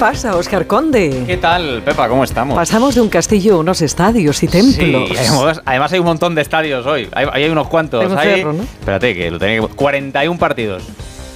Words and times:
pasa, 0.00 0.34
Oscar 0.34 0.66
Conde? 0.66 1.24
¿Qué 1.26 1.36
tal, 1.36 1.82
Pepa? 1.84 2.08
¿Cómo 2.08 2.24
estamos? 2.24 2.56
Pasamos 2.56 2.94
de 2.94 3.02
un 3.02 3.10
castillo 3.10 3.56
a 3.56 3.58
unos 3.58 3.82
estadios 3.82 4.42
y 4.42 4.48
templos. 4.48 5.10
Sí, 5.10 5.16
además, 5.18 5.60
además 5.66 5.92
hay 5.92 5.98
un 5.98 6.06
montón 6.06 6.34
de 6.34 6.40
estadios 6.40 6.86
hoy. 6.86 7.06
Hay, 7.12 7.26
hay 7.30 7.44
unos 7.50 7.68
cuantos. 7.68 8.10
Hay 8.16 8.36
cerro, 8.38 8.54
¿no? 8.54 8.62
Espérate, 8.62 9.14
que 9.14 9.30
lo 9.30 9.38
tenía 9.38 9.60
que... 9.60 9.66
41 9.68 10.38
partidos. 10.38 10.84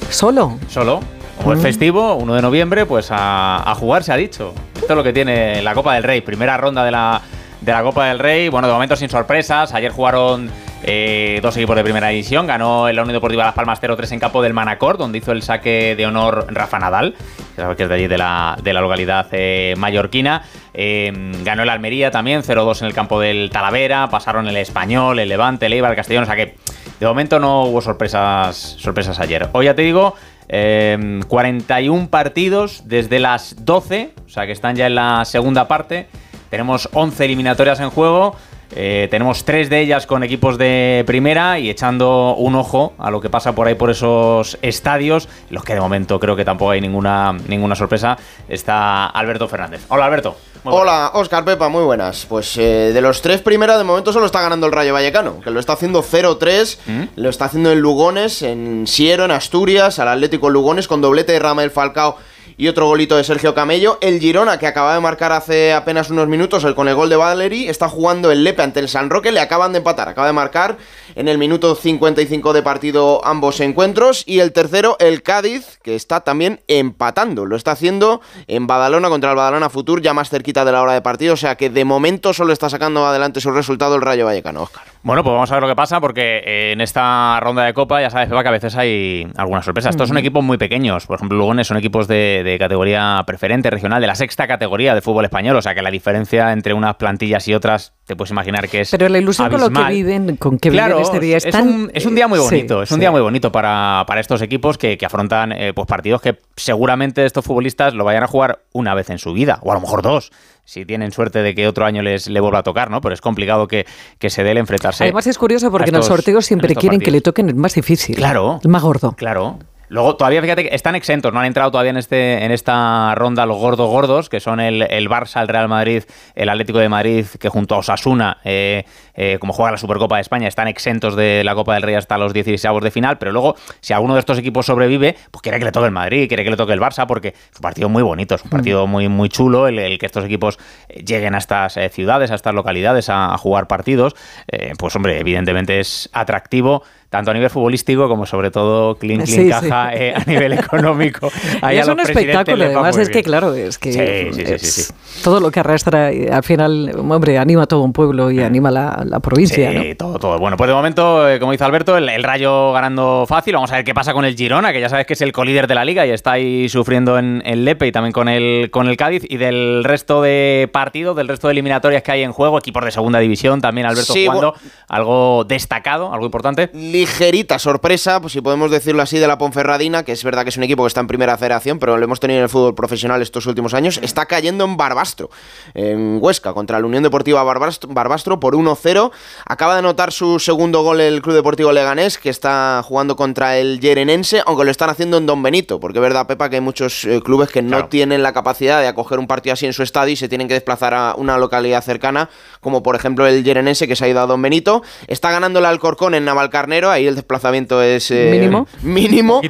¿Solo? 0.09 0.59
Solo. 0.71 1.01
Como 1.37 1.51
Mm. 1.55 1.57
es 1.59 1.63
festivo, 1.63 2.15
1 2.15 2.35
de 2.37 2.41
noviembre, 2.43 2.87
pues 2.87 3.09
a, 3.11 3.71
a 3.71 3.75
jugar 3.75 4.03
se 4.03 4.13
ha 4.13 4.17
dicho. 4.17 4.55
Esto 4.75 4.95
es 4.95 4.97
lo 4.97 5.03
que 5.05 5.13
tiene 5.13 5.61
la 5.61 5.75
Copa 5.75 5.93
del 5.95 6.03
Rey. 6.03 6.23
Primera 6.23 6.57
ronda 6.57 6.85
de 6.87 6.91
la, 6.91 7.21
de 7.61 7.71
la 7.73 7.83
Copa 7.83 8.07
del 8.07 8.19
Rey. 8.19 8.49
Bueno, 8.49 8.67
de 8.67 8.73
momento 8.73 8.97
sin 8.97 9.11
sorpresas. 9.11 9.75
Ayer 9.75 9.93
jugaron 9.93 10.49
eh, 10.87 11.41
dos 11.43 11.57
equipos 11.57 11.75
de 11.77 11.83
primera 11.83 12.09
división. 12.09 12.47
Ganó 12.47 12.89
el 12.89 12.99
Unión 12.99 13.15
Deportiva 13.15 13.45
Las 13.45 13.55
Palmas 13.55 13.81
0-3 13.83 14.13
en 14.13 14.21
campo 14.21 14.43
del 14.43 14.53
Manacor, 14.53 14.99
donde 14.99 15.19
hizo 15.19 15.33
el 15.33 15.43
saque 15.43 15.97
de 15.97 16.07
honor 16.07 16.47
Rafa 16.51 16.79
Nadal, 16.79 17.15
que 17.57 17.83
es 17.83 17.89
de 17.89 17.95
allí 17.95 18.07
de 18.07 18.19
la, 18.19 18.59
de 18.63 18.73
la 18.75 18.83
localidad 18.83 19.27
eh, 19.33 19.75
mallorquina. 19.79 20.43
Eh, 20.75 21.11
ganó 21.43 21.63
el 21.63 21.71
Almería 21.71 22.11
también, 22.11 22.43
0-2 22.43 22.83
en 22.83 22.87
el 22.89 22.93
campo 22.93 23.19
del 23.19 23.49
Talavera. 23.51 24.11
Pasaron 24.11 24.47
el 24.47 24.59
Español, 24.59 25.19
el 25.19 25.31
Levante, 25.31 25.67
el 25.67 25.73
Eibar, 25.73 25.91
el 25.91 25.97
Castellón. 25.97 26.25
O 26.25 26.27
sea 26.27 26.37
que 26.37 26.57
de 27.01 27.07
momento 27.07 27.41
no 27.41 27.65
hubo 27.65 27.81
sorpresas, 27.81 28.77
sorpresas 28.79 29.19
ayer. 29.21 29.49
Hoy 29.53 29.65
ya 29.65 29.75
te 29.75 29.83
digo, 29.83 30.15
eh, 30.49 31.21
41 31.27 32.09
partidos 32.09 32.83
desde 32.85 33.21
las 33.21 33.65
12, 33.65 34.13
o 34.27 34.29
sea 34.29 34.45
que 34.45 34.53
están 34.53 34.77
ya 34.77 34.87
en 34.87 34.97
la 34.97 35.25
segunda 35.25 35.67
parte. 35.67 36.09
Tenemos 36.51 36.89
11 36.93 37.25
eliminatorias 37.25 37.81
en 37.81 37.91
juego. 37.91 38.37
Eh, 38.75 39.09
tenemos 39.11 39.45
tres 39.45 39.71
de 39.71 39.81
ellas 39.81 40.07
con 40.07 40.23
equipos 40.23 40.59
de 40.59 41.05
primera 41.07 41.59
y 41.59 41.71
echando 41.71 42.35
un 42.37 42.55
ojo 42.55 42.95
a 42.99 43.11
lo 43.11 43.21
que 43.21 43.31
pasa 43.31 43.55
por 43.55 43.67
ahí 43.69 43.75
por 43.75 43.91
esos 43.91 44.59
estadios, 44.63 45.29
en 45.49 45.55
los 45.55 45.65
que 45.65 45.75
de 45.75 45.81
momento 45.81 46.19
creo 46.19 46.35
que 46.37 46.45
tampoco 46.45 46.73
hay 46.73 46.81
ninguna, 46.81 47.37
ninguna 47.49 47.75
sorpresa. 47.75 48.17
Está 48.49 49.07
Alberto 49.07 49.49
Fernández. 49.49 49.85
Hola 49.89 50.07
Alberto. 50.07 50.37
Hola, 50.67 51.11
Oscar 51.15 51.45
Pepa, 51.45 51.69
muy 51.69 51.85
buenas. 51.85 52.25
Pues 52.27 52.57
eh, 52.57 52.91
de 52.95 53.01
los 53.03 53.21
tres 53.21 53.43
primeros, 53.43 53.77
de 53.77 53.85
momento 53.85 54.15
solo 54.15 54.25
está 54.25 54.41
ganando 54.41 54.67
el 54.67 54.73
Rayo 54.73 54.95
Vallecano, 54.95 55.41
que 55.41 55.51
lo 55.51 55.61
está 55.61 55.75
haciendo 55.75 56.03
0-3, 56.03 56.79
¿Mm? 56.87 57.03
lo 57.17 57.29
está 57.29 57.45
haciendo 57.45 57.71
en 57.71 57.81
Lugones, 57.81 58.41
en 58.41 58.87
Siero, 58.87 59.27
en 59.27 59.31
Asturias, 59.31 59.99
al 59.99 60.09
Atlético 60.09 60.49
Lugones, 60.49 60.89
con 60.89 61.03
doblete 61.03 61.33
de 61.33 61.39
Ramel 61.39 61.71
Falcao 61.71 62.17
y 62.57 62.69
otro 62.69 62.87
golito 62.87 63.17
de 63.17 63.25
Sergio 63.25 63.55
Camello. 63.55 63.99
El 64.01 64.21
Girona, 64.21 64.59
que 64.59 64.67
acaba 64.67 64.95
de 64.95 65.01
marcar 65.01 65.33
hace 65.33 65.73
apenas 65.73 66.11
unos 66.11 66.29
minutos, 66.29 66.65
el 66.65 66.75
con 66.75 66.89
el 66.89 66.95
gol 66.95 67.09
de 67.09 67.17
Valery, 67.17 67.69
está 67.69 67.89
jugando 67.89 68.31
el 68.31 68.45
Lepe 68.45 68.63
ante 68.63 68.81
el 68.81 68.89
San 68.89 69.11
Roque, 69.11 69.33
le 69.33 69.41
acaban 69.41 69.73
de 69.73 69.79
empatar, 69.79 70.09
acaba 70.09 70.27
de 70.27 70.33
marcar 70.33 70.77
en 71.15 71.29
el 71.29 71.39
minuto 71.39 71.75
55 71.75 72.53
de 72.53 72.63
partido 72.63 73.25
ambos 73.25 73.61
encuentros. 73.61 74.25
Y 74.27 74.41
el 74.41 74.53
tercero, 74.53 74.97
el 75.01 75.23
Cádiz, 75.23 75.79
que 75.83 75.95
está 75.95 76.21
también 76.21 76.61
empatando, 76.69 77.47
lo 77.47 77.57
está 77.57 77.73
haciendo 77.73 78.21
en 78.47 78.67
Badalona 78.67 79.09
contra 79.09 79.31
el 79.31 79.37
Badalona 79.37 79.71
Futur, 79.71 80.03
ya 80.03 80.15
más 80.15 80.31
cerquita 80.31 80.65
de 80.65 80.73
la 80.73 80.83
hora 80.83 80.95
de 80.95 81.03
partido, 81.03 81.35
o 81.35 81.39
sea 81.39 81.57
que 81.57 81.71
de 81.71 81.85
momento 81.85 82.33
solo 82.33 82.53
está 82.53 82.71
sacando 82.71 83.07
adelante 83.07 83.41
su 83.41 83.51
resultado 83.51 83.97
el 83.97 84.03
Rayo 84.03 84.27
Vallecano, 84.27 84.63
Oscar. 84.63 84.94
Bueno, 85.05 85.23
pues 85.23 85.35
vamos 85.35 85.51
a 85.53 85.55
ver 85.57 85.63
lo 85.63 85.69
que 85.69 85.77
pasa 85.77 86.01
porque 86.01 86.39
eh, 86.47 86.73
en 86.73 86.81
esta 86.81 87.39
ronda 87.39 87.63
de 87.65 87.75
Copa 87.75 88.01
ya 88.01 88.09
sabes, 88.09 88.27
Pepa, 88.27 88.43
que 88.43 88.49
a 88.49 88.53
veces 88.53 88.75
hay 88.75 89.29
algunas 89.37 89.63
sorpresas. 89.63 89.91
Estos 89.91 90.09
son 90.09 90.17
equipos 90.17 90.43
muy 90.43 90.57
pequeños. 90.57 91.07
Por 91.07 91.17
ejemplo, 91.17 91.37
Lugones 91.37 91.67
son 91.67 91.77
equipos 91.77 92.09
de, 92.09 92.41
de 92.43 92.59
categoría 92.59 93.23
preferente, 93.27 93.69
regional, 93.69 94.01
de 94.01 94.07
la 94.07 94.15
sexta 94.15 94.47
categoría 94.47 94.95
de 94.95 95.03
fútbol 95.03 95.27
español. 95.27 95.57
O 95.57 95.61
sea 95.63 95.75
que 95.75 95.83
la 95.83 95.91
diferencia 95.91 96.53
entre 96.53 96.73
unas 96.73 96.95
plantillas 96.95 97.47
y 97.49 97.55
otras, 97.55 97.93
te 98.07 98.17
puedes 98.17 98.31
imaginar 98.31 98.67
que 98.67 98.81
es 98.81 98.91
Pero 98.93 99.11
la 99.11 99.19
ilusión 99.19 99.51
con 99.51 99.61
lo 99.61 99.69
que 99.69 99.85
viven, 99.93 100.37
con 100.39 100.59
que 100.59 100.71
Claro, 100.71 100.97
viven 100.97 101.03
este 101.05 101.21
día 101.21 101.37
es, 101.37 101.45
es, 101.45 101.53
tan... 101.53 101.69
un, 101.69 101.91
es 101.93 102.07
un 102.07 102.15
día 102.15 102.27
muy 102.27 102.39
Sí, 102.39 102.45
bonito, 102.47 102.83
es 102.83 102.91
un 102.91 102.95
sí. 102.97 103.01
día 103.01 103.11
muy 103.11 103.21
bonito 103.21 103.53
para, 103.53 104.05
para 104.07 104.23
estos 104.23 104.41
equipos 104.41 104.79
que, 104.79 104.97
que 104.97 105.05
afrontan 105.05 105.53
eh, 105.53 105.73
pues 105.75 105.87
partidos 105.87 106.23
que 106.23 106.39
seguramente 106.57 107.27
estos 107.27 107.45
futbolistas 107.45 107.93
lo 107.93 108.05
vayan 108.05 108.23
a 108.23 108.27
jugar 108.27 108.61
una 108.73 108.95
vez 108.95 109.11
en 109.11 109.19
su 109.19 109.35
vida, 109.35 109.59
o 109.61 109.71
a 109.71 109.75
lo 109.75 109.83
mejor 109.83 110.01
dos, 110.01 110.33
si 110.65 110.85
tienen 110.85 111.13
suerte 111.13 111.43
de 111.43 111.55
que 111.55 111.69
otro 111.69 111.85
año 111.85 112.03
les 112.03 112.29
le 112.29 112.41
vuelva 112.41 112.61
a 112.61 112.63
tocar, 112.63 112.91
¿no? 112.91 113.01
Pero 113.01 113.15
es 113.15 113.21
complicado 113.21 113.69
que, 113.69 113.87
que 114.19 114.31
se 114.31 114.43
dé 114.43 114.53
el 114.53 114.59
enfrentarse. 114.59 115.05
Además 115.05 115.27
es 115.27 115.39
curioso 115.39 115.71
porque 115.71 115.91
en 115.91 115.97
los 115.97 116.07
sorteos 116.07 116.47
siempre 116.47 116.75
quieren 116.75 117.01
que 117.01 117.11
le 117.11 117.21
toquen 117.21 117.49
el 117.49 117.55
más 117.55 117.75
difícil. 117.75 118.17
Claro. 118.17 118.61
El 118.63 118.71
más 118.71 118.83
gordo. 118.83 119.13
Claro. 119.13 119.59
Luego, 119.89 120.17
todavía 120.17 120.41
fíjate 120.41 120.69
que 120.69 120.75
están 120.75 120.95
exentos, 120.95 121.33
no 121.33 121.41
han 121.41 121.47
entrado 121.47 121.71
todavía 121.71 121.91
en, 121.91 121.97
este, 121.97 122.45
en 122.45 122.51
esta 122.51 123.15
ronda 123.15 123.47
los 123.47 123.59
gordos 123.59 123.89
gordos, 123.89 124.29
que 124.29 124.41
son 124.41 124.61
el, 124.61 124.83
el 124.83 125.09
Barça, 125.09 125.41
el 125.41 125.49
Real 125.49 125.69
Madrid, 125.69 126.05
el 126.35 126.49
Atlético 126.49 126.79
de 126.79 126.89
Madrid, 126.89 127.27
que 127.39 127.49
junto 127.49 127.75
a 127.75 127.79
Osasuna, 127.79 128.39
eh, 128.45 128.85
eh, 129.15 129.39
como 129.41 129.53
juega 129.53 129.73
la 129.73 129.77
Supercopa 129.77 130.17
de 130.17 130.23
España, 130.23 130.49
están 130.49 130.69
exentos 130.69 131.17
de 131.17 131.43
la 131.45 131.55
Copa 131.55 131.75
del 131.75 131.83
Rey 131.83 131.95
hasta 131.95 132.19
los 132.19 132.33
16 132.33 132.83
de 132.83 132.91
final. 132.91 133.19
Pero 133.19 133.33
luego, 133.33 133.57
si 133.81 133.93
alguno 133.93 134.15
de 134.15 134.21
estos 134.21 134.39
equipos 134.39 134.67
sobrevive, 134.67 135.17
pues 135.31 135.43
quiere 135.43 135.59
que 135.59 135.65
le 135.65 135.73
toque 135.73 135.87
el 135.87 135.93
Madrid, 135.93 136.29
quiere 136.29 136.45
que 136.45 136.51
le 136.51 136.57
toque 136.57 136.73
el 136.73 136.81
Barça, 136.81 137.07
porque 137.07 137.29
es 137.29 137.57
un 137.57 137.63
partido 137.63 137.89
muy 137.89 138.03
bonito, 138.03 138.35
es 138.35 138.43
un 138.43 138.51
partido 138.51 138.87
muy, 138.87 139.09
muy 139.09 139.29
chulo, 139.29 139.69
el, 139.69 139.79
el 139.79 139.99
que 139.99 140.07
estos 140.07 140.25
equipos 140.25 140.59
eh, 140.89 141.05
lleguen 141.05 141.35
a 141.35 141.39
estas 141.39 141.77
eh, 141.77 141.89
ciudades, 141.89 142.31
a 142.31 142.35
estas 142.35 142.55
localidades 142.55 143.09
a, 143.09 143.35
a 143.35 143.39
jugar 143.39 143.67
partidos. 143.67 144.15
Eh, 144.49 144.73
pues, 144.79 144.95
hombre, 144.97 145.19
evidentemente 145.21 145.81
es 145.81 146.09
atractivo 146.13 146.83
tanto 147.15 147.31
a 147.31 147.35
nivel 147.35 147.49
futbolístico 147.49 148.09
como 148.09 148.27
sobre 148.27 148.51
todo 148.51 148.97
clean 148.97 149.21
clean 149.23 149.27
Sí, 149.29 149.45
sí. 149.45 149.49
caja 149.49 149.95
eh, 149.95 150.13
a 150.17 150.25
nivel 150.25 150.53
económico. 150.59 151.31
Ahí 151.63 151.79
es 151.79 151.87
un 151.87 152.01
espectáculo, 152.01 152.65
además 152.65 152.97
es 152.97 153.09
que 153.09 153.23
claro, 153.23 153.55
es 153.55 153.79
que 153.79 153.93
Sí, 153.93 154.01
sí, 154.33 154.45
sí, 154.45 154.53
es 154.55 154.63
sí, 154.63 154.83
sí. 154.83 154.93
todo 155.23 155.39
lo 155.39 155.53
que 155.53 155.61
arrastra 155.61 156.09
al 156.09 156.43
final, 156.43 156.93
hombre, 156.99 157.39
anima 157.39 157.63
a 157.63 157.67
todo 157.67 157.83
un 157.83 157.93
pueblo 157.93 158.33
y 158.33 158.41
anima 158.41 158.73
la, 158.73 159.05
la 159.07 159.21
provincia, 159.21 159.71
Sí, 159.71 159.77
¿no? 159.91 159.97
todo, 159.97 160.19
todo. 160.19 160.39
Bueno, 160.41 160.57
pues 160.57 160.67
de 160.67 160.75
momento, 160.75 161.29
eh, 161.29 161.39
como 161.39 161.53
dice 161.53 161.63
Alberto, 161.63 161.97
el, 161.97 162.09
el 162.09 162.25
Rayo 162.25 162.73
ganando 162.73 163.27
fácil. 163.29 163.55
Vamos 163.55 163.71
a 163.71 163.77
ver 163.77 163.85
qué 163.85 163.95
pasa 163.95 164.13
con 164.13 164.25
el 164.25 164.35
Girona, 164.35 164.73
que 164.73 164.81
ya 164.81 164.89
sabes 164.89 165.07
que 165.07 165.13
es 165.13 165.21
el 165.21 165.31
colíder 165.33 165.69
de 165.69 165.77
la 165.77 165.85
liga 165.85 166.05
y 166.05 166.11
está 166.11 166.33
ahí 166.33 166.69
sufriendo 166.69 167.17
en 167.17 167.43
el 167.47 167.65
Lepe 167.65 167.87
y 167.87 167.93
también 167.93 168.13
con 168.13 168.29
el, 168.29 168.71
con 168.73 168.89
el 168.89 168.97
Cádiz. 168.97 169.23
Y 169.29 169.37
del 169.37 169.85
resto 169.85 170.21
de 170.21 170.69
partidos, 170.73 171.15
del 171.17 171.29
resto 171.29 171.47
de 171.47 171.53
eliminatorias 171.53 172.03
que 172.03 172.11
hay 172.11 172.23
en 172.25 172.33
juego, 172.33 172.59
equipos 172.59 172.85
de 172.85 172.91
segunda 172.91 173.21
división, 173.21 173.61
también 173.61 173.87
Alberto 173.87 174.13
Sí, 174.13 174.27
jugando 174.27 174.55
algo 174.89 175.45
destacado, 175.45 176.13
algo 176.13 176.25
importante. 176.27 176.71
Ligerita 177.05 177.59
sorpresa, 177.59 178.19
pues 178.19 178.33
si 178.33 178.41
podemos 178.41 178.71
decirlo 178.71 179.03
así, 179.03 179.19
de 179.19 179.27
la 179.27 179.37
Ponferradina, 179.37 180.05
que 180.05 180.13
es 180.13 180.25
verdad 180.25 180.43
que 180.43 180.49
es 180.49 180.57
un 180.57 180.63
equipo 180.63 180.85
que 180.85 180.89
está 180.89 181.01
en 181.01 181.07
primera 181.07 181.37
federación, 181.37 181.79
pero 181.79 181.99
lo 181.99 182.05
hemos 182.05 182.19
tenido 182.19 182.39
en 182.39 182.45
el 182.45 182.49
fútbol 182.49 182.75
profesional 182.75 183.21
estos 183.21 183.45
últimos 183.45 183.75
años, 183.75 184.01
está 184.03 184.25
cayendo 184.25 184.65
en 184.65 184.79
Barbastro, 184.79 185.29
en 185.75 186.17
Huesca, 186.19 186.55
contra 186.55 186.81
la 186.81 186.87
Unión 186.87 187.03
Deportiva 187.03 187.43
Barbastro, 187.45 187.91
Barbastro 187.93 188.41
por 188.41 188.55
1-0. 188.55 189.11
Acaba 189.45 189.75
de 189.75 189.81
anotar 189.81 190.13
su 190.13 190.39
segundo 190.39 190.83
gol 190.83 191.03
el 191.03 191.21
Club 191.21 191.35
Deportivo 191.35 191.73
Leganés, 191.73 192.17
que 192.17 192.31
está 192.31 192.83
jugando 192.83 193.17
contra 193.17 193.59
el 193.59 193.81
Yerenense, 193.81 194.43
aunque 194.47 194.65
lo 194.65 194.71
están 194.71 194.89
haciendo 194.89 195.19
en 195.19 195.27
Don 195.27 195.43
Benito, 195.43 195.79
porque 195.81 195.99
es 195.99 196.03
verdad, 196.03 196.27
Pepa, 196.27 196.49
que 196.49 196.57
hay 196.57 196.63
muchos 196.63 197.05
eh, 197.05 197.21
clubes 197.23 197.51
que 197.51 197.61
no 197.61 197.69
Claro. 197.69 197.89
tienen 197.89 198.23
la 198.23 198.33
capacidad 198.33 198.81
de 198.81 198.87
acoger 198.89 199.19
un 199.19 199.27
partido 199.27 199.53
así 199.53 199.67
en 199.67 199.75
su 199.75 199.83
estadio 199.83 200.15
y 200.15 200.17
se 200.17 200.29
tienen 200.31 200.49
que 200.49 200.55
desplazar 200.55 200.95
a 200.95 201.15
una 201.19 201.37
localidad 201.37 201.83
cercana, 201.83 202.31
como 202.61 202.83
por 202.83 202.97
ejemplo 202.97 203.27
el 203.27 203.45
Yerenense, 203.45 203.87
que 203.87 203.95
se 203.95 204.07
ha 204.07 204.09
ido 204.09 204.21
a 204.23 204.27
Don 204.27 204.41
Benito. 204.41 204.83
Está 205.07 205.31
ganando 205.31 205.59
el 205.59 205.67
Alcorcón 205.67 206.15
en 206.15 206.25
Navalcarnero, 206.25 206.91
ahí 206.95 207.07
el 207.07 207.15
desplazamiento 207.15 207.83
es 207.83 208.11
eh, 208.11 208.29
Mínimo. 208.31 208.67
mínimo. 208.83 209.43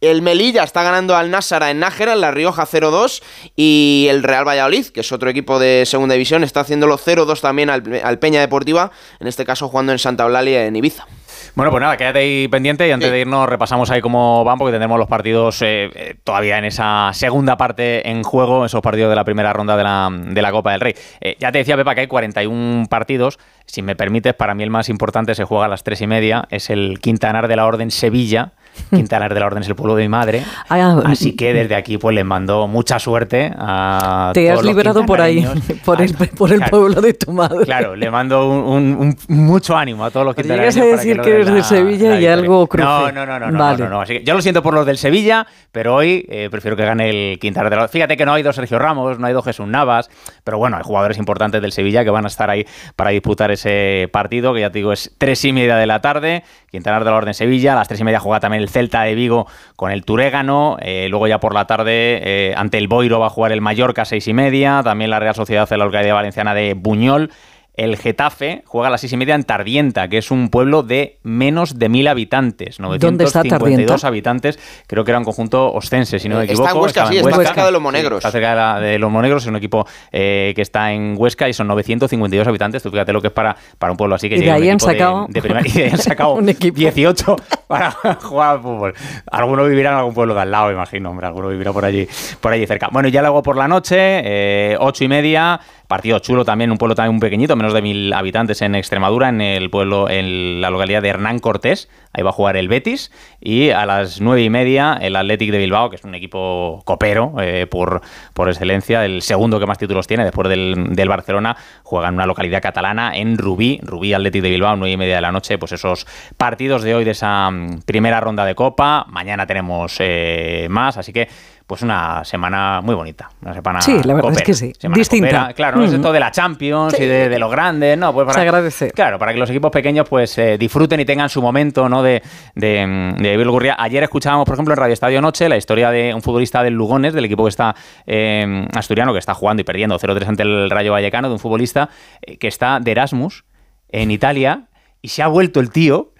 El 0.00 0.22
Melilla 0.22 0.64
está 0.64 0.82
ganando 0.82 1.16
al 1.16 1.30
Nássara 1.30 1.70
en 1.70 1.80
Nájera, 1.80 2.14
en 2.14 2.20
La 2.20 2.30
Rioja 2.30 2.66
0-2. 2.66 3.22
Y 3.56 4.06
el 4.08 4.22
Real 4.22 4.46
Valladolid, 4.46 4.86
que 4.86 5.00
es 5.00 5.12
otro 5.12 5.30
equipo 5.30 5.58
de 5.58 5.84
segunda 5.86 6.14
división, 6.14 6.44
está 6.44 6.60
haciéndolo 6.60 6.98
0-2 6.98 7.40
también 7.40 7.70
al, 7.70 8.00
al 8.02 8.18
Peña 8.18 8.40
Deportiva, 8.40 8.90
en 9.20 9.26
este 9.26 9.44
caso 9.44 9.68
jugando 9.68 9.92
en 9.92 9.98
Santa 9.98 10.24
Eulalia 10.24 10.66
en 10.66 10.76
Ibiza. 10.76 11.06
Bueno, 11.54 11.70
pues 11.70 11.82
nada, 11.82 11.98
quédate 11.98 12.20
ahí 12.20 12.48
pendiente 12.48 12.88
y 12.88 12.92
antes 12.92 13.08
Sí. 13.10 13.12
de 13.12 13.20
irnos 13.20 13.46
repasamos 13.46 13.90
ahí 13.90 14.00
cómo 14.00 14.42
van, 14.42 14.56
porque 14.56 14.72
tendremos 14.72 14.98
los 14.98 15.06
partidos 15.06 15.60
eh, 15.60 15.90
eh, 15.94 16.14
todavía 16.24 16.56
en 16.56 16.64
esa 16.64 17.10
segunda 17.12 17.58
parte 17.58 18.08
en 18.08 18.22
juego, 18.22 18.64
esos 18.64 18.80
partidos 18.80 19.10
de 19.10 19.16
la 19.16 19.24
primera 19.24 19.52
ronda 19.52 19.76
de 19.76 19.84
la, 19.84 20.08
de 20.10 20.40
la 20.40 20.50
Copa 20.50 20.72
del 20.72 20.80
Rey. 20.80 20.94
Eh, 21.20 21.36
ya 21.38 21.52
te 21.52 21.58
decía, 21.58 21.76
Pepa, 21.76 21.94
que 21.94 22.00
hay 22.02 22.06
41 22.06 22.86
partidos. 22.88 23.38
Si 23.66 23.82
me 23.82 23.94
permites, 23.94 24.32
para 24.32 24.54
mí 24.54 24.62
el 24.62 24.70
más 24.70 24.88
importante 24.88 25.34
se 25.34 25.44
juega 25.44 25.66
a 25.66 25.68
las 25.68 25.84
tres 25.84 26.00
y 26.00 26.06
media, 26.06 26.46
es 26.48 26.70
el 26.70 27.00
Quintanar 27.00 27.48
de 27.48 27.56
la 27.56 27.66
Orden 27.66 27.90
Sevilla. 27.90 28.52
Quintanar 28.90 29.32
de 29.34 29.40
la 29.40 29.46
Orden 29.46 29.62
es 29.62 29.68
el 29.68 29.74
pueblo 29.74 29.94
de 29.96 30.02
mi 30.02 30.08
madre. 30.08 30.42
Ah, 30.68 31.00
Así 31.04 31.34
que 31.36 31.52
desde 31.54 31.74
aquí 31.74 31.98
pues 31.98 32.14
les 32.14 32.24
mando 32.24 32.66
mucha 32.68 32.98
suerte 32.98 33.52
a 33.56 34.30
Te 34.34 34.46
todos 34.46 34.58
has 34.58 34.64
los 34.64 34.74
liberado 34.74 35.06
por 35.06 35.20
ahí, 35.20 35.36
quintanareños. 35.36 35.80
por 35.84 36.00
el, 36.02 36.14
Ah, 36.18 36.26
por 36.36 36.50
el 36.52 36.56
claro. 36.58 36.70
pueblo 36.70 37.00
de 37.00 37.14
tu 37.14 37.32
madre. 37.32 37.64
Claro, 37.64 37.96
le 37.96 38.10
mando 38.10 38.48
un, 38.48 38.58
un- 38.96 39.16
un- 39.28 39.36
mucho 39.46 39.76
ánimo 39.76 40.04
a 40.04 40.10
todos 40.10 40.26
los 40.26 40.34
que 40.34 40.42
Llegas 40.42 40.76
a 40.76 40.84
decir 40.84 41.20
que 41.20 41.30
eres 41.34 41.52
de 41.52 41.62
Sevilla 41.62 42.18
y 42.20 42.26
algo 42.26 42.66
cruce. 42.66 42.84
No, 42.86 43.10
no, 43.12 43.26
no, 43.26 43.38
no, 43.38 43.50
no, 43.50 43.58
Vale. 43.58 43.84
no, 43.84 43.88
no. 43.90 44.00
Así 44.02 44.18
que 44.18 44.24
yo 44.24 44.34
lo 44.34 44.42
siento 44.42 44.62
por 44.62 44.74
los 44.74 44.84
del 44.86 44.98
Sevilla, 44.98 45.46
pero 45.70 45.94
hoy 45.94 46.24
eh, 46.28 46.48
prefiero 46.50 46.76
que 46.76 46.84
gane 46.84 47.08
el 47.32 47.38
Quintanar 47.38 47.70
de 47.70 47.76
la 47.76 47.88
Fíjate 47.88 48.16
que 48.16 48.24
no 48.26 48.32
ha 48.34 48.40
ido 48.40 48.52
Sergio 48.52 48.78
Ramos, 48.78 49.18
no 49.18 49.26
ha 49.26 49.30
ido 49.30 49.42
Jesús 49.42 49.66
Navas, 49.66 50.10
pero 50.44 50.58
bueno, 50.58 50.76
hay 50.76 50.82
jugadores 50.82 51.18
importantes 51.18 51.60
del 51.62 51.72
Sevilla 51.72 52.04
que 52.04 52.10
van 52.10 52.24
a 52.24 52.28
estar 52.28 52.48
ahí 52.50 52.66
para 52.96 53.10
disputar 53.10 53.50
ese 53.50 54.08
partido, 54.12 54.52
que 54.54 54.60
ya 54.60 54.70
te 54.70 54.78
digo 54.78 54.92
es 54.92 55.14
tres 55.18 55.44
y 55.44 55.52
media 55.52 55.76
de 55.76 55.86
la 55.86 56.00
tarde, 56.00 56.42
Quintanar 56.72 57.04
de 57.04 57.10
la 57.10 57.18
Orden 57.18 57.34
Sevilla, 57.34 57.74
a 57.74 57.76
las 57.76 57.86
tres 57.86 58.00
y 58.00 58.04
media 58.04 58.18
juega 58.18 58.40
también 58.40 58.62
el 58.62 58.70
Celta 58.70 59.02
de 59.02 59.14
Vigo 59.14 59.46
con 59.76 59.90
el 59.90 60.06
Turégano, 60.06 60.78
eh, 60.80 61.06
luego 61.10 61.26
ya 61.26 61.38
por 61.38 61.52
la 61.52 61.66
tarde 61.66 62.20
eh, 62.24 62.54
ante 62.56 62.78
el 62.78 62.88
Boiro 62.88 63.20
va 63.20 63.26
a 63.26 63.28
jugar 63.28 63.52
el 63.52 63.60
Mallorca 63.60 64.06
seis 64.06 64.26
y 64.26 64.32
media, 64.32 64.80
también 64.82 65.10
la 65.10 65.20
Real 65.20 65.34
Sociedad 65.34 65.68
de 65.68 65.76
la 65.76 66.14
Valenciana 66.14 66.54
de 66.54 66.72
Buñol, 66.72 67.30
el 67.74 67.96
Getafe 67.96 68.62
juega 68.66 68.88
a 68.88 68.90
las 68.90 69.00
seis 69.00 69.12
y 69.12 69.16
media 69.16 69.34
en 69.34 69.44
Tardienta, 69.44 70.08
que 70.08 70.18
es 70.18 70.30
un 70.30 70.50
pueblo 70.50 70.82
de 70.82 71.18
menos 71.22 71.78
de 71.78 71.88
mil 71.88 72.06
habitantes. 72.06 72.76
¿Dónde 72.78 73.24
está 73.24 73.42
Tardienta? 73.42 73.96
habitantes, 74.02 74.58
creo 74.86 75.04
que 75.04 75.10
era 75.10 75.18
un 75.18 75.24
conjunto 75.24 75.72
ostense, 75.72 76.18
si 76.18 76.28
no 76.28 76.38
me 76.38 76.44
equivoco. 76.44 76.64
Está 76.66 76.76
en 76.76 76.82
Huesca, 76.82 77.06
sí, 77.06 77.16
está 77.18 77.36
cerca 77.36 77.66
de 77.66 77.72
los 77.72 77.80
Monegros. 77.80 78.18
está 78.18 78.30
cerca 78.30 78.80
de, 78.80 78.98
los 78.98 79.10
Monegros, 79.10 79.44
es 79.44 79.48
un 79.48 79.56
equipo 79.56 79.86
eh, 80.10 80.52
que 80.56 80.62
está 80.62 80.92
en 80.92 81.14
Huesca 81.16 81.48
y 81.48 81.52
son 81.52 81.68
952 81.68 82.46
habitantes. 82.46 82.82
Tú 82.82 82.90
fíjate 82.90 83.12
lo 83.12 83.20
que 83.20 83.28
es 83.28 83.32
para, 83.32 83.56
para 83.78 83.92
un 83.92 83.96
pueblo 83.96 84.16
así 84.16 84.28
que 84.28 84.36
y 84.36 84.40
de 84.40 84.50
ahí 84.50 84.68
han 84.68 84.80
sacado, 84.80 85.26
de, 85.28 85.38
y 85.38 85.42
de 85.72 85.82
ahí 85.82 85.90
han 85.92 85.98
sacado 85.98 86.34
un 86.34 86.48
equipo. 86.48 86.76
18 86.76 87.36
para 87.66 87.90
jugar 88.22 88.50
al 88.50 88.60
fútbol. 88.60 88.94
Alguno 89.30 89.64
vivirá 89.64 89.90
en 89.92 89.96
algún 89.96 90.14
pueblo 90.14 90.34
de 90.34 90.40
al 90.40 90.50
lado, 90.50 90.72
imagino, 90.72 91.10
hombre, 91.10 91.26
alguno 91.26 91.48
vivirá 91.48 91.72
por 91.72 91.84
allí, 91.84 92.08
por 92.40 92.52
allí 92.52 92.66
cerca. 92.66 92.88
Bueno, 92.90 93.08
ya 93.08 93.22
luego 93.22 93.42
por 93.42 93.56
la 93.56 93.68
noche, 93.68 93.96
eh, 93.98 94.76
ocho 94.78 95.04
y 95.04 95.08
media, 95.08 95.60
Partido 95.92 96.20
chulo 96.20 96.46
también, 96.46 96.70
un 96.70 96.78
pueblo 96.78 96.94
también 96.94 97.16
un 97.16 97.20
pequeñito, 97.20 97.54
menos 97.54 97.74
de 97.74 97.82
mil 97.82 98.14
habitantes 98.14 98.62
en 98.62 98.74
Extremadura, 98.74 99.28
en 99.28 99.42
el 99.42 99.68
pueblo, 99.68 100.08
en 100.08 100.62
la 100.62 100.70
localidad 100.70 101.02
de 101.02 101.10
Hernán 101.10 101.38
Cortés. 101.38 101.90
Ahí 102.14 102.22
va 102.22 102.30
a 102.30 102.32
jugar 102.32 102.56
el 102.56 102.66
Betis. 102.66 103.12
Y 103.42 103.68
a 103.68 103.84
las 103.84 104.22
nueve 104.22 104.42
y 104.42 104.48
media, 104.48 104.98
el 105.02 105.16
Athletic 105.16 105.50
de 105.50 105.58
Bilbao, 105.58 105.90
que 105.90 105.96
es 105.96 106.04
un 106.04 106.14
equipo 106.14 106.80
copero 106.86 107.34
eh, 107.42 107.66
por, 107.70 108.00
por 108.32 108.48
excelencia, 108.48 109.04
el 109.04 109.20
segundo 109.20 109.60
que 109.60 109.66
más 109.66 109.76
títulos 109.76 110.06
tiene 110.06 110.24
después 110.24 110.48
del, 110.48 110.94
del, 110.96 111.08
Barcelona, 111.10 111.58
juega 111.82 112.08
en 112.08 112.14
una 112.14 112.24
localidad 112.24 112.62
catalana, 112.62 113.14
en 113.14 113.36
Rubí, 113.36 113.78
Rubí 113.82 114.14
Athletic 114.14 114.40
de 114.40 114.48
Bilbao, 114.48 114.76
nueve 114.76 114.92
y 114.92 114.96
media 114.96 115.16
de 115.16 115.20
la 115.20 115.30
noche. 115.30 115.58
Pues 115.58 115.72
esos 115.72 116.06
partidos 116.38 116.84
de 116.84 116.94
hoy 116.94 117.04
de 117.04 117.10
esa 117.10 117.50
mm, 117.50 117.82
primera 117.82 118.18
ronda 118.18 118.46
de 118.46 118.54
Copa. 118.54 119.04
Mañana 119.10 119.46
tenemos 119.46 119.96
eh, 119.98 120.68
más, 120.70 120.96
así 120.96 121.12
que 121.12 121.28
pues 121.72 121.80
una 121.80 122.22
semana 122.22 122.82
muy 122.82 122.94
bonita. 122.94 123.30
Una 123.40 123.54
semana 123.54 123.80
sí, 123.80 123.98
la 124.04 124.12
verdad 124.12 124.32
es 124.32 124.42
que 124.42 124.52
sí. 124.52 124.74
Distinta. 124.94 125.54
Claro, 125.54 125.78
no 125.78 125.84
es 125.84 125.92
esto 125.94 126.12
de 126.12 126.20
la 126.20 126.30
Champions 126.30 127.00
y 127.00 127.06
de, 127.06 127.38
lo 127.38 127.48
grande, 127.48 127.96
¿no? 127.96 128.12
Pues 128.12 128.26
para, 128.26 128.34
Se 128.34 128.40
agradece. 128.42 128.90
Claro, 128.90 129.18
para 129.18 129.32
que 129.32 129.38
los 129.38 129.48
equipos 129.48 129.70
pequeños 129.70 130.06
pues 130.06 130.36
eh, 130.36 130.58
disfruten 130.58 131.00
y 131.00 131.06
tengan 131.06 131.30
su 131.30 131.40
momento, 131.40 131.88
¿no? 131.88 132.02
De, 132.02 132.22
de, 132.54 133.14
de 133.18 133.74
Ayer 133.78 134.02
escuchábamos, 134.02 134.44
por 134.44 134.52
ejemplo, 134.52 134.74
en 134.74 134.80
Radio 134.80 134.92
Estadio 134.92 135.22
Noche 135.22 135.48
la 135.48 135.56
historia 135.56 135.90
de 135.90 136.12
un 136.12 136.20
futbolista 136.20 136.62
del 136.62 136.74
Lugones, 136.74 137.14
del 137.14 137.24
equipo 137.24 137.44
que 137.44 137.48
está 137.48 137.74
eh, 138.06 138.68
asturiano, 138.74 139.14
que 139.14 139.18
está 139.18 139.32
jugando 139.32 139.62
y 139.62 139.64
perdiendo 139.64 139.98
0-3 139.98 140.26
ante 140.26 140.42
el 140.42 140.68
Rayo 140.68 140.92
Vallecano, 140.92 141.28
de 141.28 141.32
un 141.32 141.40
futbolista 141.40 141.88
eh, 142.20 142.36
que 142.36 142.48
está 142.48 142.80
de 142.80 142.90
Erasmus 142.90 143.46
en 143.88 144.10
Italia 144.10 144.68
y 145.00 145.08
se 145.08 145.22
ha 145.22 145.26
vuelto 145.28 145.58
el 145.58 145.70
tío 145.70 146.12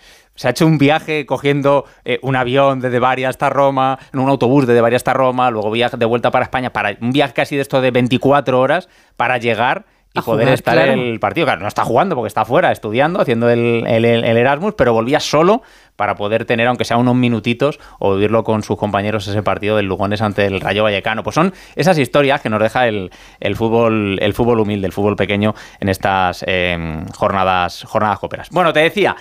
se 0.42 0.48
ha 0.48 0.50
hecho 0.50 0.66
un 0.66 0.76
viaje 0.76 1.24
cogiendo 1.24 1.84
eh, 2.04 2.18
un 2.22 2.34
avión 2.34 2.80
desde 2.80 2.98
Bari 2.98 3.22
hasta 3.22 3.48
Roma, 3.48 3.96
en 4.12 4.18
un 4.18 4.28
autobús 4.28 4.66
desde 4.66 4.80
Bari 4.80 4.96
hasta 4.96 5.12
Roma, 5.12 5.52
luego 5.52 5.70
viaje 5.70 5.96
de 5.96 6.04
vuelta 6.04 6.32
para 6.32 6.42
España, 6.42 6.72
para 6.72 6.96
un 7.00 7.12
viaje 7.12 7.32
casi 7.32 7.54
de 7.54 7.62
esto 7.62 7.80
de 7.80 7.92
24 7.92 8.58
horas 8.58 8.88
para 9.16 9.38
llegar 9.38 9.84
y 10.14 10.20
poder 10.20 10.48
estar 10.48 10.76
en 10.78 10.98
el 10.98 11.20
partido. 11.20 11.46
Claro, 11.46 11.60
no 11.60 11.68
está 11.68 11.84
jugando 11.84 12.16
porque 12.16 12.26
está 12.26 12.44
fuera, 12.44 12.72
estudiando, 12.72 13.20
haciendo 13.20 13.48
el, 13.48 13.86
Erasmus, 13.86 14.74
pero 14.74 14.92
volvía 14.92 15.20
solo 15.20 15.62
para 15.94 16.16
poder 16.16 16.44
tener, 16.44 16.66
aunque 16.66 16.84
sea 16.84 16.96
unos 16.96 17.14
minutitos, 17.14 17.78
o 18.00 18.16
vivirlo 18.16 18.42
con 18.42 18.64
sus 18.64 18.76
compañeros 18.76 19.28
ese 19.28 19.44
partido 19.44 19.76
del 19.76 19.86
Lugones 19.86 20.22
ante 20.22 20.44
el 20.46 20.60
Rayo 20.60 20.82
Vallecano. 20.82 21.22
Pues 21.22 21.34
son 21.34 21.54
esas 21.76 21.98
historias 21.98 22.40
que 22.40 22.50
nos 22.50 22.60
deja 22.60 22.88
el, 22.88 23.10
fútbol, 23.54 24.18
el 24.20 24.34
fútbol 24.34 24.58
humilde, 24.58 24.88
el 24.88 24.92
fútbol 24.92 25.14
pequeño 25.14 25.54
en 25.78 25.88
estas 25.88 26.44
eh, 26.48 27.04
jornadas, 27.14 27.84
jornadas 27.84 28.18
coperas. 28.18 28.48
Bueno, 28.50 28.72
te 28.72 28.80
decía, 28.80 29.14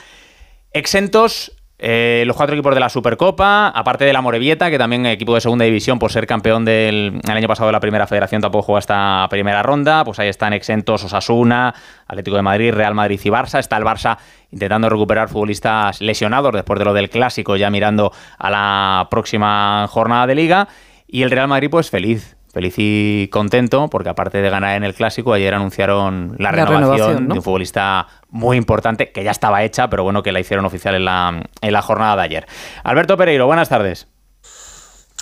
Exentos 0.73 1.51
eh, 1.83 2.23
los 2.27 2.38
cuatro 2.38 2.56
equipos 2.56 2.75
de 2.75 2.79
la 2.79 2.89
Supercopa, 2.89 3.69
aparte 3.69 4.06
de 4.06 4.13
la 4.13 4.21
Morevieta, 4.21 4.69
que 4.69 4.77
también 4.77 5.07
equipo 5.07 5.33
de 5.33 5.41
segunda 5.41 5.65
división 5.65 5.97
por 5.97 6.12
ser 6.12 6.27
campeón 6.27 6.63
del 6.63 7.19
año 7.27 7.47
pasado 7.47 7.69
de 7.69 7.71
la 7.73 7.79
primera 7.79 8.06
federación, 8.06 8.39
tampoco 8.39 8.62
juega 8.62 8.79
esta 8.79 9.27
primera 9.31 9.63
ronda. 9.63 10.06
Pues 10.06 10.19
ahí 10.19 10.29
están 10.29 10.53
exentos 10.53 11.03
Osasuna, 11.03 11.73
Atlético 12.06 12.35
de 12.35 12.44
Madrid, 12.44 12.71
Real 12.71 12.94
Madrid 12.94 13.19
y 13.23 13.29
Barça. 13.29 13.57
Está 13.57 13.77
el 13.77 13.83
Barça 13.83 14.19
intentando 14.51 14.89
recuperar 14.89 15.27
futbolistas 15.27 16.01
lesionados 16.01 16.53
después 16.53 16.77
de 16.77 16.85
lo 16.85 16.94
del 16.94 17.09
clásico, 17.09 17.56
ya 17.56 17.71
mirando 17.71 18.12
a 18.38 18.51
la 18.51 19.07
próxima 19.09 19.88
jornada 19.89 20.27
de 20.27 20.35
liga. 20.35 20.67
Y 21.07 21.24
el 21.24 21.31
Real 21.31 21.47
Madrid, 21.47 21.69
pues 21.71 21.89
feliz, 21.89 22.38
feliz 22.51 22.75
y 22.77 23.30
contento, 23.30 23.88
porque 23.89 24.09
aparte 24.09 24.42
de 24.42 24.50
ganar 24.50 24.75
en 24.75 24.83
el 24.83 24.94
clásico, 24.94 25.33
ayer 25.33 25.53
anunciaron 25.53 26.36
la, 26.38 26.51
renovación, 26.51 27.27
de 27.27 27.33
un 27.33 27.42
futbolista 27.42 28.07
muy 28.30 28.57
importante, 28.57 29.12
que 29.12 29.24
ya 29.24 29.31
estaba 29.31 29.63
hecha, 29.63 29.89
pero 29.89 30.03
bueno, 30.03 30.24
que 30.24 30.31
la 30.31 30.39
hicieron 30.39 30.65
oficial 30.65 30.95
en 30.95 31.06
la, 31.06 31.44
en 31.62 31.74
la 31.74 31.81
jornada 31.81 32.18
de 32.18 32.21
ayer. 32.24 32.48
Alberto 32.83 33.18
Pereiro, 33.18 33.45
buenas 33.45 33.69
tardes. 33.69 34.07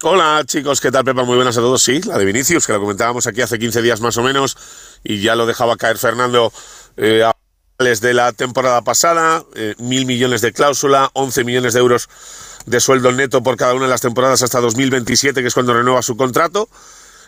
Hola 0.02 0.44
chicos, 0.46 0.80
¿qué 0.80 0.92
tal 0.92 1.04
Pepa? 1.04 1.24
Muy 1.24 1.36
buenas 1.36 1.58
a 1.58 1.62
todos. 1.62 1.84
Sí, 1.84 2.02
la 2.02 2.18
de 2.18 2.24
Vinicius, 2.26 2.66
que 2.66 2.74
la 2.74 2.80
comentábamos 2.80 3.28
aquí 3.28 3.42
hace 3.42 3.60
15 3.60 3.82
días 3.82 4.00
más 4.00 4.18
o 4.18 4.24
menos, 4.24 4.58
y 5.04 5.22
ya 5.22 5.36
lo 5.36 5.46
dejaba 5.46 5.76
caer 5.76 5.98
Fernando 5.98 6.54
eh, 6.96 7.24
a 7.24 7.34
de 7.80 8.14
la 8.14 8.34
temporada 8.34 8.82
pasada, 8.82 9.46
eh, 9.56 9.74
mil 9.78 10.06
millones 10.06 10.42
de 10.42 10.52
cláusula, 10.52 11.12
11 11.14 11.46
millones 11.46 11.74
de 11.74 11.80
euros 11.80 12.10
de 12.66 12.82
sueldo 12.82 13.14
neto 13.14 13.42
por 13.42 13.56
cada 13.56 13.74
una 13.74 13.86
de 13.86 13.90
las 13.90 14.02
temporadas 14.02 14.44
hasta 14.44 14.60
2027, 14.60 15.42
que 15.42 15.48
es 15.48 15.54
cuando 15.54 15.74
renueva 15.74 16.02
su 16.02 16.18
contrato 16.18 16.68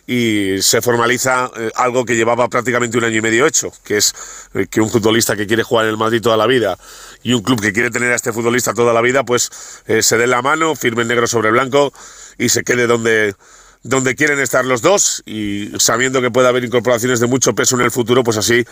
y 0.07 0.61
se 0.61 0.81
formaliza 0.81 1.51
eh, 1.55 1.71
algo 1.75 2.05
que 2.05 2.15
llevaba 2.15 2.47
prácticamente 2.49 2.97
un 2.97 3.03
año 3.03 3.17
y 3.17 3.21
medio 3.21 3.45
hecho, 3.45 3.71
que 3.83 3.97
es 3.97 4.13
eh, 4.53 4.67
que 4.69 4.81
un 4.81 4.89
futbolista 4.89 5.35
que 5.35 5.47
quiere 5.47 5.63
jugar 5.63 5.85
en 5.85 5.91
el 5.91 5.97
Madrid 5.97 6.21
toda 6.21 6.37
la 6.37 6.47
vida 6.47 6.77
y 7.23 7.33
un 7.33 7.41
club 7.41 7.61
que 7.61 7.71
quiere 7.71 7.91
tener 7.91 8.11
a 8.11 8.15
este 8.15 8.33
futbolista 8.33 8.73
toda 8.73 8.93
la 8.93 9.01
vida, 9.01 9.23
pues 9.23 9.49
eh, 9.87 10.01
se 10.01 10.17
den 10.17 10.31
la 10.31 10.41
mano, 10.41 10.75
firmen 10.75 11.07
negro 11.07 11.27
sobre 11.27 11.51
blanco 11.51 11.93
y 12.37 12.49
se 12.49 12.63
quede 12.63 12.87
donde, 12.87 13.35
donde 13.83 14.15
quieren 14.15 14.39
estar 14.39 14.65
los 14.65 14.81
dos 14.81 15.21
y 15.25 15.71
sabiendo 15.77 16.21
que 16.21 16.31
puede 16.31 16.47
haber 16.47 16.63
incorporaciones 16.63 17.19
de 17.19 17.27
mucho 17.27 17.53
peso 17.53 17.75
en 17.75 17.81
el 17.81 17.91
futuro, 17.91 18.23
pues 18.23 18.37
así 18.37 18.65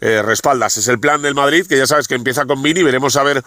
respaldas. 0.00 0.76
Es 0.76 0.88
el 0.88 1.00
plan 1.00 1.22
del 1.22 1.34
Madrid, 1.34 1.66
que 1.66 1.78
ya 1.78 1.86
sabes 1.86 2.08
que 2.08 2.14
empieza 2.14 2.44
con 2.44 2.62
Vini, 2.62 2.82
veremos 2.82 3.16
a 3.16 3.22
ver 3.22 3.42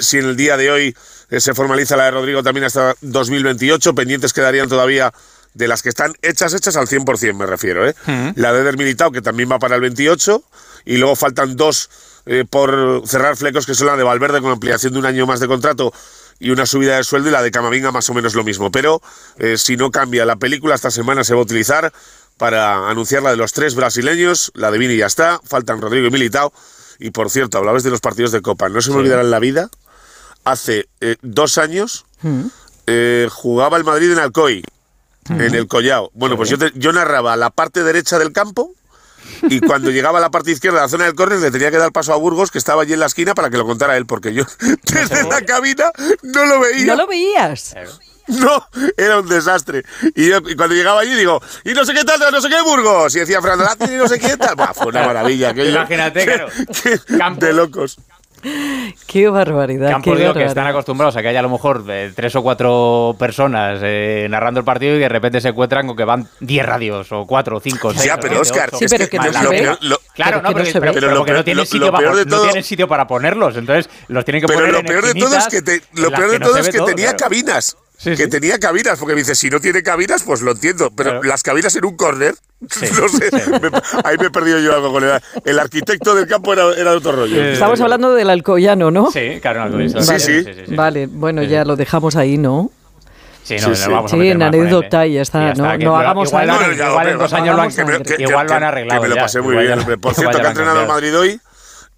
si 0.00 0.18
en 0.18 0.26
el 0.26 0.36
día 0.36 0.56
de 0.56 0.70
hoy 0.70 0.96
se 1.36 1.52
formaliza 1.52 1.96
la 1.96 2.04
de 2.04 2.10
Rodrigo 2.12 2.44
también 2.44 2.64
hasta 2.64 2.94
2028, 3.00 3.92
pendientes 3.92 4.32
quedarían 4.32 4.68
todavía 4.68 5.12
de 5.56 5.68
las 5.68 5.82
que 5.82 5.88
están 5.88 6.12
hechas, 6.20 6.52
hechas 6.52 6.76
al 6.76 6.86
100% 6.86 7.34
me 7.34 7.46
refiero. 7.46 7.88
¿eh? 7.88 7.94
La 8.36 8.52
de 8.52 8.62
Der 8.62 8.76
Militao, 8.76 9.10
que 9.10 9.22
también 9.22 9.50
va 9.50 9.58
para 9.58 9.74
el 9.76 9.80
28, 9.80 10.42
y 10.84 10.98
luego 10.98 11.16
faltan 11.16 11.56
dos 11.56 11.88
eh, 12.26 12.44
por 12.48 13.02
cerrar 13.06 13.36
flecos, 13.36 13.64
que 13.64 13.74
son 13.74 13.86
la 13.86 13.96
de 13.96 14.02
Valverde 14.02 14.42
con 14.42 14.50
ampliación 14.50 14.92
de 14.92 14.98
un 14.98 15.06
año 15.06 15.26
más 15.26 15.40
de 15.40 15.48
contrato 15.48 15.92
y 16.38 16.50
una 16.50 16.66
subida 16.66 16.96
de 16.96 17.04
sueldo, 17.04 17.30
y 17.30 17.32
la 17.32 17.42
de 17.42 17.50
Camavinga 17.50 17.90
más 17.90 18.08
o 18.10 18.14
menos 18.14 18.34
lo 18.34 18.44
mismo. 18.44 18.70
Pero 18.70 19.00
eh, 19.38 19.56
si 19.56 19.78
no 19.78 19.90
cambia 19.90 20.26
la 20.26 20.36
película, 20.36 20.74
esta 20.74 20.90
semana 20.90 21.24
se 21.24 21.32
va 21.32 21.40
a 21.40 21.44
utilizar 21.44 21.90
para 22.36 22.90
anunciar 22.90 23.22
la 23.22 23.30
de 23.30 23.36
los 23.36 23.54
tres 23.54 23.74
brasileños, 23.74 24.52
la 24.54 24.70
de 24.70 24.76
Vini 24.76 24.98
ya 24.98 25.06
está, 25.06 25.40
faltan 25.42 25.80
Rodrigo 25.80 26.06
y 26.06 26.10
Militao. 26.10 26.52
Y 26.98 27.10
por 27.12 27.30
cierto, 27.30 27.56
hablabas 27.56 27.82
de 27.82 27.90
los 27.90 28.00
partidos 28.00 28.30
de 28.32 28.42
Copa, 28.42 28.68
no 28.68 28.82
se 28.82 28.90
me 28.90 28.96
olvidará 28.96 29.22
en 29.22 29.30
la 29.30 29.38
vida, 29.38 29.70
hace 30.44 30.88
dos 31.22 31.58
años 31.58 32.06
jugaba 33.30 33.76
el 33.76 33.84
Madrid 33.84 34.12
en 34.12 34.18
Alcoy, 34.18 34.64
en 35.28 35.54
el 35.54 35.66
Collao. 35.66 36.10
Bueno, 36.14 36.36
pues 36.36 36.50
yo, 36.50 36.56
yo 36.74 36.92
narraba 36.92 37.36
la 37.36 37.50
parte 37.50 37.82
derecha 37.82 38.18
del 38.18 38.32
campo 38.32 38.72
y 39.42 39.60
cuando 39.60 39.90
llegaba 39.92 40.18
a 40.18 40.22
la 40.22 40.30
parte 40.30 40.50
izquierda 40.50 40.78
de 40.78 40.84
la 40.84 40.88
zona 40.88 41.04
del 41.04 41.14
córner 41.14 41.38
le 41.38 41.50
tenía 41.50 41.70
que 41.70 41.78
dar 41.78 41.92
paso 41.92 42.12
a 42.12 42.16
Burgos, 42.16 42.50
que 42.50 42.58
estaba 42.58 42.82
allí 42.82 42.92
en 42.92 43.00
la 43.00 43.06
esquina, 43.06 43.34
para 43.34 43.50
que 43.50 43.56
lo 43.56 43.66
contara 43.66 43.96
él, 43.96 44.06
porque 44.06 44.32
yo 44.34 44.44
desde 44.92 45.28
la 45.28 45.42
cabina 45.42 45.90
no 46.22 46.46
lo 46.46 46.60
veía. 46.60 46.86
¿No 46.86 46.96
lo 46.96 47.06
veías? 47.06 47.74
No, 48.28 48.66
era 48.96 49.20
un 49.20 49.28
desastre. 49.28 49.84
Y, 50.16 50.30
yo, 50.30 50.42
cuando 50.56 50.74
llegaba 50.74 51.00
allí 51.00 51.14
digo, 51.14 51.40
y 51.64 51.74
no 51.74 51.84
sé 51.84 51.94
qué 51.94 52.02
tal, 52.02 52.20
no 52.32 52.40
sé 52.40 52.48
qué 52.48 52.60
Burgos. 52.60 53.14
Y 53.14 53.20
decía 53.20 53.40
Fernando 53.40 53.84
y 53.84 53.96
no 53.96 54.08
sé 54.08 54.18
qué 54.18 54.36
tal. 54.36 54.56
fue 54.74 54.88
una 54.88 55.06
maravilla. 55.06 55.50
Imagínate, 55.50 56.24
claro. 57.06 57.36
de 57.36 57.52
locos. 57.52 57.98
Qué 59.06 59.28
barbaridad. 59.28 59.88
Que 59.88 59.94
han 59.94 60.02
podido 60.02 60.34
que 60.34 60.44
están 60.44 60.66
acostumbrados 60.66 61.16
a 61.16 61.22
que 61.22 61.28
haya 61.28 61.40
a 61.40 61.42
lo 61.42 61.50
mejor 61.50 61.84
eh, 61.88 62.12
tres 62.14 62.34
o 62.36 62.42
cuatro 62.42 63.16
personas 63.18 63.80
eh, 63.82 64.26
narrando 64.30 64.60
el 64.60 64.64
partido 64.64 64.96
y 64.96 64.98
de 64.98 65.08
repente 65.08 65.40
se 65.40 65.48
encuentran 65.48 65.86
con 65.86 65.96
que 65.96 66.04
van 66.04 66.28
diez 66.40 66.64
radios 66.64 67.10
o 67.12 67.26
cuatro 67.26 67.56
o 67.56 67.60
cinco. 67.60 67.92
Seis, 67.92 68.04
ya, 68.04 68.18
pero 68.18 68.40
Oscar, 68.40 68.70
sí, 68.76 68.86
pero 68.88 69.08
que, 69.08 69.18
no 69.18 69.32
se 69.32 69.48
ve. 69.48 69.76
claro, 70.14 70.42
no, 70.42 70.52
pero, 70.52 71.24
que 71.24 71.32
no 71.32 71.44
tienen 71.44 71.66
sitio, 71.66 71.92
para, 71.92 72.10
no 72.24 72.42
tienen 72.42 72.62
sitio 72.62 72.88
para 72.88 73.06
ponerlos, 73.06 73.56
entonces 73.56 73.90
los 74.08 74.24
tienen 74.24 74.42
que 74.42 74.52
poner 74.52 74.70
Pero 74.70 74.82
lo 74.82 74.84
peor 74.84 75.06
de 75.06 75.14
todo 75.14 75.36
es 75.36 75.46
que, 75.46 75.80
lo 76.00 76.10
peor 76.10 76.30
de 76.30 76.40
todo 76.40 76.56
es 76.58 76.68
que 76.68 76.80
tenía 76.80 77.16
cabinas 77.16 77.76
que 78.02 78.28
tenía 78.28 78.58
cabinas, 78.58 78.98
porque 78.98 79.14
me 79.14 79.20
dice, 79.20 79.34
si 79.34 79.50
no 79.50 79.60
tiene 79.60 79.82
cabinas, 79.82 80.22
pues 80.22 80.42
lo 80.42 80.52
entiendo, 80.52 80.90
pero 80.94 81.22
las 81.22 81.42
cabinas 81.42 81.74
en 81.76 81.84
un 81.84 81.96
córner, 81.96 82.34
no 82.60 83.08
sé, 83.08 83.30
ahí 84.04 84.16
me 84.18 84.26
he 84.26 84.30
perdido 84.30 84.58
yo 84.60 84.74
algo 84.74 84.92
con 84.92 85.04
el, 85.04 85.20
el 85.44 85.58
arquitecto 85.58 86.14
del 86.14 86.26
campo 86.26 86.52
era, 86.52 86.72
era 86.74 86.90
de 86.90 86.96
otro 86.96 87.12
rollo. 87.12 87.42
Estamos 87.42 87.80
hablando 87.80 88.14
del 88.14 88.30
Alcoyano, 88.30 88.90
¿no? 88.90 89.10
Sí, 89.10 89.38
claro, 89.40 89.62
Alcoyano. 89.62 90.02
Sí, 90.02 90.18
sí. 90.20 90.44
Vale, 90.74 91.06
bueno, 91.06 91.42
ya 91.42 91.64
lo 91.64 91.76
dejamos 91.76 92.16
ahí, 92.16 92.38
¿no? 92.38 92.70
Sí, 93.46 93.56
no, 93.60 93.76
sí, 93.76 93.88
vamos 93.88 94.12
a 94.12 94.16
sí 94.16 94.28
en 94.28 94.42
anécdota 94.42 95.06
y 95.06 95.14
ya 95.14 95.22
está. 95.22 95.54
no, 95.54 95.78
no 95.78 95.96
hagamos 95.96 96.28
igual, 96.30 96.50
igual, 96.74 97.08
en 97.08 97.18
dos 97.18 97.32
años 97.32 97.54
lo 97.54 97.62
han, 97.62 97.70
igual 98.18 98.46
lo 98.48 98.54
han 98.54 98.62
arreglado. 98.64 99.00
Que 99.00 99.08
me 99.08 99.14
lo 99.14 99.20
pasé 99.20 99.40
muy 99.40 99.56
bien. 99.56 99.78
Por 100.00 100.14
cierto, 100.14 100.40
que 100.40 100.46
ha 100.46 100.50
entrenado 100.50 100.80
el 100.80 100.88
Madrid 100.88 101.16
hoy 101.16 101.40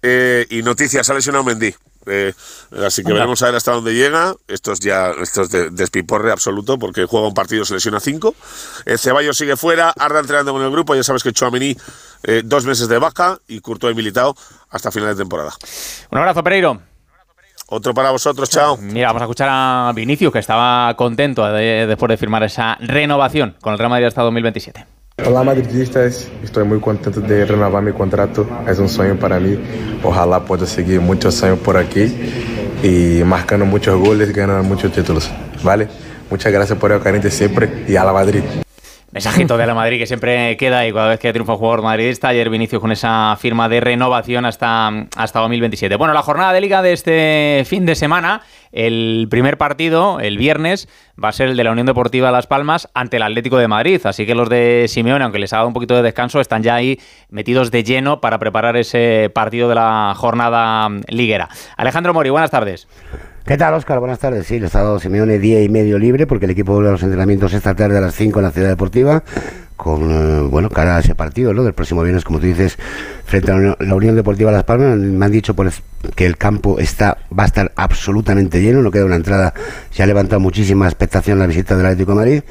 eh, 0.03 0.45
y 0.49 0.61
noticias, 0.61 1.09
ha 1.09 1.13
lesionado 1.15 1.43
Mendy. 1.43 1.73
Eh, 2.09 2.33
así 2.85 3.03
que 3.03 3.13
veremos 3.13 3.41
a 3.41 3.47
ver 3.47 3.55
hasta 3.55 3.71
dónde 3.71 3.93
llega. 3.93 4.35
Esto 4.47 4.71
es 4.71 4.79
ya 4.79 5.11
esto 5.21 5.43
es 5.43 5.49
de, 5.49 5.69
despiporre 5.69 6.31
absoluto 6.31 6.77
porque 6.77 7.05
juega 7.05 7.27
un 7.27 7.33
partido, 7.33 7.65
se 7.65 7.73
lesiona 7.73 7.99
cinco. 7.99 8.35
Eh, 8.85 8.97
Ceballos 8.97 9.37
sigue 9.37 9.55
fuera, 9.55 9.93
Arda 9.97 10.19
entrenando 10.19 10.53
con 10.53 10.61
el 10.61 10.71
grupo. 10.71 10.95
Ya 10.95 11.03
sabes 11.03 11.23
que 11.23 11.31
Chouameni 11.31 11.75
eh, 12.23 12.41
dos 12.43 12.65
meses 12.65 12.87
de 12.87 12.97
baja 12.97 13.39
y 13.47 13.59
Courtois 13.61 13.95
militado 13.95 14.35
hasta 14.69 14.91
final 14.91 15.09
de 15.09 15.15
temporada. 15.15 15.51
Un 16.11 16.17
abrazo, 16.17 16.43
Pereiro. 16.43 16.81
Otro 17.71 17.93
para 17.93 18.09
vosotros, 18.09 18.49
chao. 18.49 18.77
Mira, 18.77 19.07
vamos 19.07 19.21
a 19.21 19.25
escuchar 19.25 19.49
a 19.51 19.91
Vinicius, 19.93 20.33
que 20.33 20.39
estaba 20.39 20.95
contento 20.95 21.45
después 21.45 22.09
de 22.09 22.17
firmar 22.17 22.41
esa 22.41 22.75
renovación 22.79 23.55
con 23.61 23.73
el 23.73 23.79
Real 23.79 23.91
Madrid 23.91 24.07
hasta 24.07 24.23
2027. 24.23 24.98
Hola 25.25 25.43
madridistas, 25.43 26.27
estoy 26.43 26.63
muy 26.63 26.79
contento 26.79 27.21
de 27.21 27.45
renovar 27.45 27.83
mi 27.83 27.91
contrato, 27.91 28.47
es 28.67 28.79
un 28.79 28.89
sueño 28.89 29.15
para 29.17 29.39
mí, 29.39 29.59
ojalá 30.03 30.39
pueda 30.43 30.65
seguir 30.65 31.01
muchos 31.01 31.41
años 31.43 31.59
por 31.59 31.77
aquí 31.77 32.11
y 32.81 33.23
marcando 33.23 33.65
muchos 33.65 33.99
goles 33.99 34.29
y 34.29 34.33
ganando 34.33 34.63
muchos 34.63 34.91
títulos, 34.91 35.29
¿vale? 35.63 35.87
Muchas 36.29 36.51
gracias 36.51 36.77
por 36.77 36.91
el 36.91 37.01
cariño 37.01 37.29
siempre 37.29 37.83
y 37.87 37.95
a 37.95 38.03
la 38.03 38.13
Madrid. 38.13 38.43
Mensajito 39.11 39.57
de 39.57 39.65
la 39.65 39.73
Madrid 39.73 39.97
que 39.97 40.05
siempre 40.05 40.55
queda 40.55 40.85
y 40.85 40.93
cada 40.93 41.09
vez 41.09 41.19
que 41.19 41.33
triunfa 41.33 41.53
un 41.53 41.57
jugador 41.57 41.81
madridista. 41.81 42.27
Ayer 42.27 42.47
Vinicius 42.49 42.79
con 42.79 42.91
esa 42.91 43.35
firma 43.39 43.67
de 43.67 43.79
renovación 43.79 44.45
hasta, 44.45 45.07
hasta 45.15 45.39
2027. 45.39 45.95
Bueno, 45.95 46.13
la 46.13 46.21
jornada 46.21 46.53
de 46.53 46.61
liga 46.61 46.83
de 46.83 46.93
este 46.93 47.63
fin 47.65 47.87
de 47.87 47.95
semana, 47.95 48.43
el 48.71 49.27
primer 49.31 49.57
partido, 49.57 50.19
el 50.19 50.37
viernes, 50.37 50.87
va 51.21 51.29
a 51.29 51.31
ser 51.31 51.49
el 51.49 51.57
de 51.57 51.63
la 51.63 51.71
Unión 51.71 51.87
Deportiva 51.87 52.29
Las 52.29 52.45
Palmas 52.45 52.87
ante 52.93 53.17
el 53.17 53.23
Atlético 53.23 53.57
de 53.57 53.67
Madrid. 53.67 53.99
Así 54.03 54.27
que 54.27 54.35
los 54.35 54.47
de 54.47 54.85
Simeone, 54.87 55.23
aunque 55.23 55.39
les 55.39 55.53
ha 55.53 55.57
dado 55.57 55.67
un 55.67 55.73
poquito 55.73 55.95
de 55.95 56.03
descanso, 56.03 56.39
están 56.39 56.61
ya 56.61 56.75
ahí 56.75 56.99
metidos 57.29 57.71
de 57.71 57.83
lleno 57.83 58.21
para 58.21 58.37
preparar 58.37 58.77
ese 58.77 59.31
partido 59.33 59.69
de 59.69 59.75
la 59.75 60.13
jornada 60.15 60.87
liguera. 61.07 61.49
Alejandro 61.77 62.13
Mori, 62.13 62.29
buenas 62.29 62.51
tardes. 62.51 62.87
¿Qué 63.45 63.57
tal, 63.57 63.73
Oscar? 63.73 63.99
Buenas 63.99 64.19
tardes. 64.19 64.45
Sí, 64.45 64.59
le 64.59 64.67
ha 64.67 64.69
dado 64.69 64.99
Simeone 64.99 65.39
día 65.39 65.61
y 65.63 65.69
medio 65.69 65.97
libre 65.97 66.27
porque 66.27 66.45
el 66.45 66.51
equipo 66.51 66.73
vuelve 66.73 66.89
a 66.89 66.91
los 66.91 67.03
entrenamientos 67.03 67.53
esta 67.53 67.73
tarde 67.73 67.97
a 67.97 68.01
las 68.01 68.13
5 68.13 68.39
en 68.39 68.45
la 68.45 68.51
Ciudad 68.51 68.69
Deportiva 68.69 69.23
con, 69.75 70.11
eh, 70.11 70.41
bueno, 70.41 70.69
cara 70.69 70.97
a 70.97 70.99
ese 70.99 71.15
partido, 71.15 71.53
¿no? 71.53 71.63
Del 71.63 71.73
próximo 71.73 72.03
viernes, 72.03 72.25
como 72.25 72.39
tú 72.39 72.45
dices, 72.45 72.77
frente 73.25 73.51
a 73.51 73.75
la 73.79 73.95
Unión 73.95 74.15
Deportiva 74.15 74.51
Las 74.51 74.65
Palmas. 74.65 74.97
Me 74.97 75.25
han 75.25 75.31
dicho 75.31 75.55
por 75.55 75.71
que 76.15 76.25
el 76.25 76.37
campo 76.37 76.79
está 76.79 77.17
va 77.37 77.43
a 77.43 77.45
estar 77.47 77.71
absolutamente 77.75 78.61
lleno, 78.61 78.81
no 78.81 78.91
queda 78.91 79.05
una 79.05 79.15
entrada. 79.15 79.53
Se 79.89 80.03
ha 80.03 80.05
levantado 80.05 80.39
muchísima 80.39 80.85
expectación 80.85 81.39
la 81.39 81.47
visita 81.47 81.75
del 81.75 81.85
Atlético 81.85 82.11
de 82.11 82.15
Madrid 82.17 82.43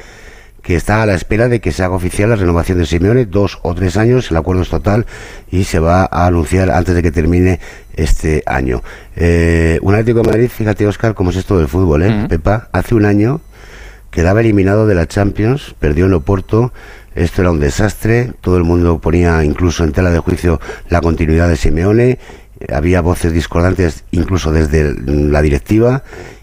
que 0.68 0.76
está 0.76 1.00
a 1.00 1.06
la 1.06 1.14
espera 1.14 1.48
de 1.48 1.62
que 1.62 1.72
se 1.72 1.82
haga 1.82 1.94
oficial 1.94 2.28
la 2.28 2.36
renovación 2.36 2.76
de 2.76 2.84
Simeone, 2.84 3.24
dos 3.24 3.58
o 3.62 3.74
tres 3.74 3.96
años, 3.96 4.30
el 4.30 4.36
acuerdo 4.36 4.60
es 4.60 4.68
total 4.68 5.06
y 5.50 5.64
se 5.64 5.78
va 5.78 6.06
a 6.12 6.26
anunciar 6.26 6.70
antes 6.70 6.94
de 6.94 7.02
que 7.02 7.10
termine 7.10 7.58
este 7.96 8.42
año. 8.44 8.82
Eh, 9.16 9.78
un 9.80 9.94
Atlético 9.94 10.20
de 10.20 10.28
Madrid, 10.28 10.50
fíjate 10.50 10.86
Oscar, 10.86 11.14
cómo 11.14 11.30
es 11.30 11.36
esto 11.36 11.56
del 11.56 11.68
fútbol, 11.68 12.02
¿eh? 12.02 12.26
Pepa, 12.28 12.68
hace 12.72 12.94
un 12.94 13.06
año 13.06 13.40
quedaba 14.10 14.42
eliminado 14.42 14.86
de 14.86 14.94
la 14.94 15.06
Champions, 15.06 15.74
perdió 15.78 16.04
en 16.04 16.12
Oporto, 16.12 16.74
esto 17.14 17.40
era 17.40 17.50
un 17.50 17.60
desastre, 17.60 18.34
todo 18.42 18.58
el 18.58 18.64
mundo 18.64 18.98
ponía 18.98 19.42
incluso 19.44 19.84
en 19.84 19.92
tela 19.92 20.10
de 20.10 20.18
juicio 20.18 20.60
la 20.90 21.00
continuidad 21.00 21.48
de 21.48 21.56
Simeone, 21.56 22.18
había 22.70 23.00
voces 23.00 23.32
discordantes 23.32 24.04
incluso 24.10 24.52
desde 24.52 24.94
la 25.06 25.40
directiva 25.40 26.02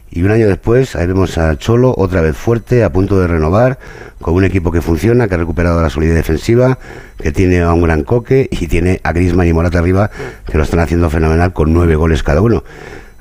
y 0.09 0.23
un 0.23 0.31
año 0.31 0.47
después, 0.47 0.95
ahí 0.95 1.07
vemos 1.07 1.37
a 1.37 1.57
Cholo 1.57 1.93
otra 1.97 2.21
vez 2.21 2.37
fuerte, 2.37 2.83
a 2.83 2.91
punto 2.91 3.19
de 3.19 3.27
renovar, 3.27 3.79
con 4.21 4.33
un 4.33 4.45
equipo 4.45 4.71
que 4.71 4.81
funciona, 4.81 5.27
que 5.27 5.35
ha 5.35 5.37
recuperado 5.37 5.81
la 5.81 5.89
solidez 5.89 6.15
defensiva, 6.15 6.79
que 7.17 7.31
tiene 7.31 7.61
a 7.61 7.73
un 7.73 7.81
gran 7.81 8.03
coque 8.03 8.47
y 8.49 8.67
tiene 8.67 9.01
a 9.03 9.11
Griezmann 9.11 9.47
y 9.47 9.53
Morata 9.53 9.79
arriba, 9.79 10.09
que 10.49 10.57
lo 10.57 10.63
están 10.63 10.79
haciendo 10.79 11.09
fenomenal 11.09 11.53
con 11.53 11.73
nueve 11.73 11.95
goles 11.95 12.23
cada 12.23 12.41
uno. 12.41 12.63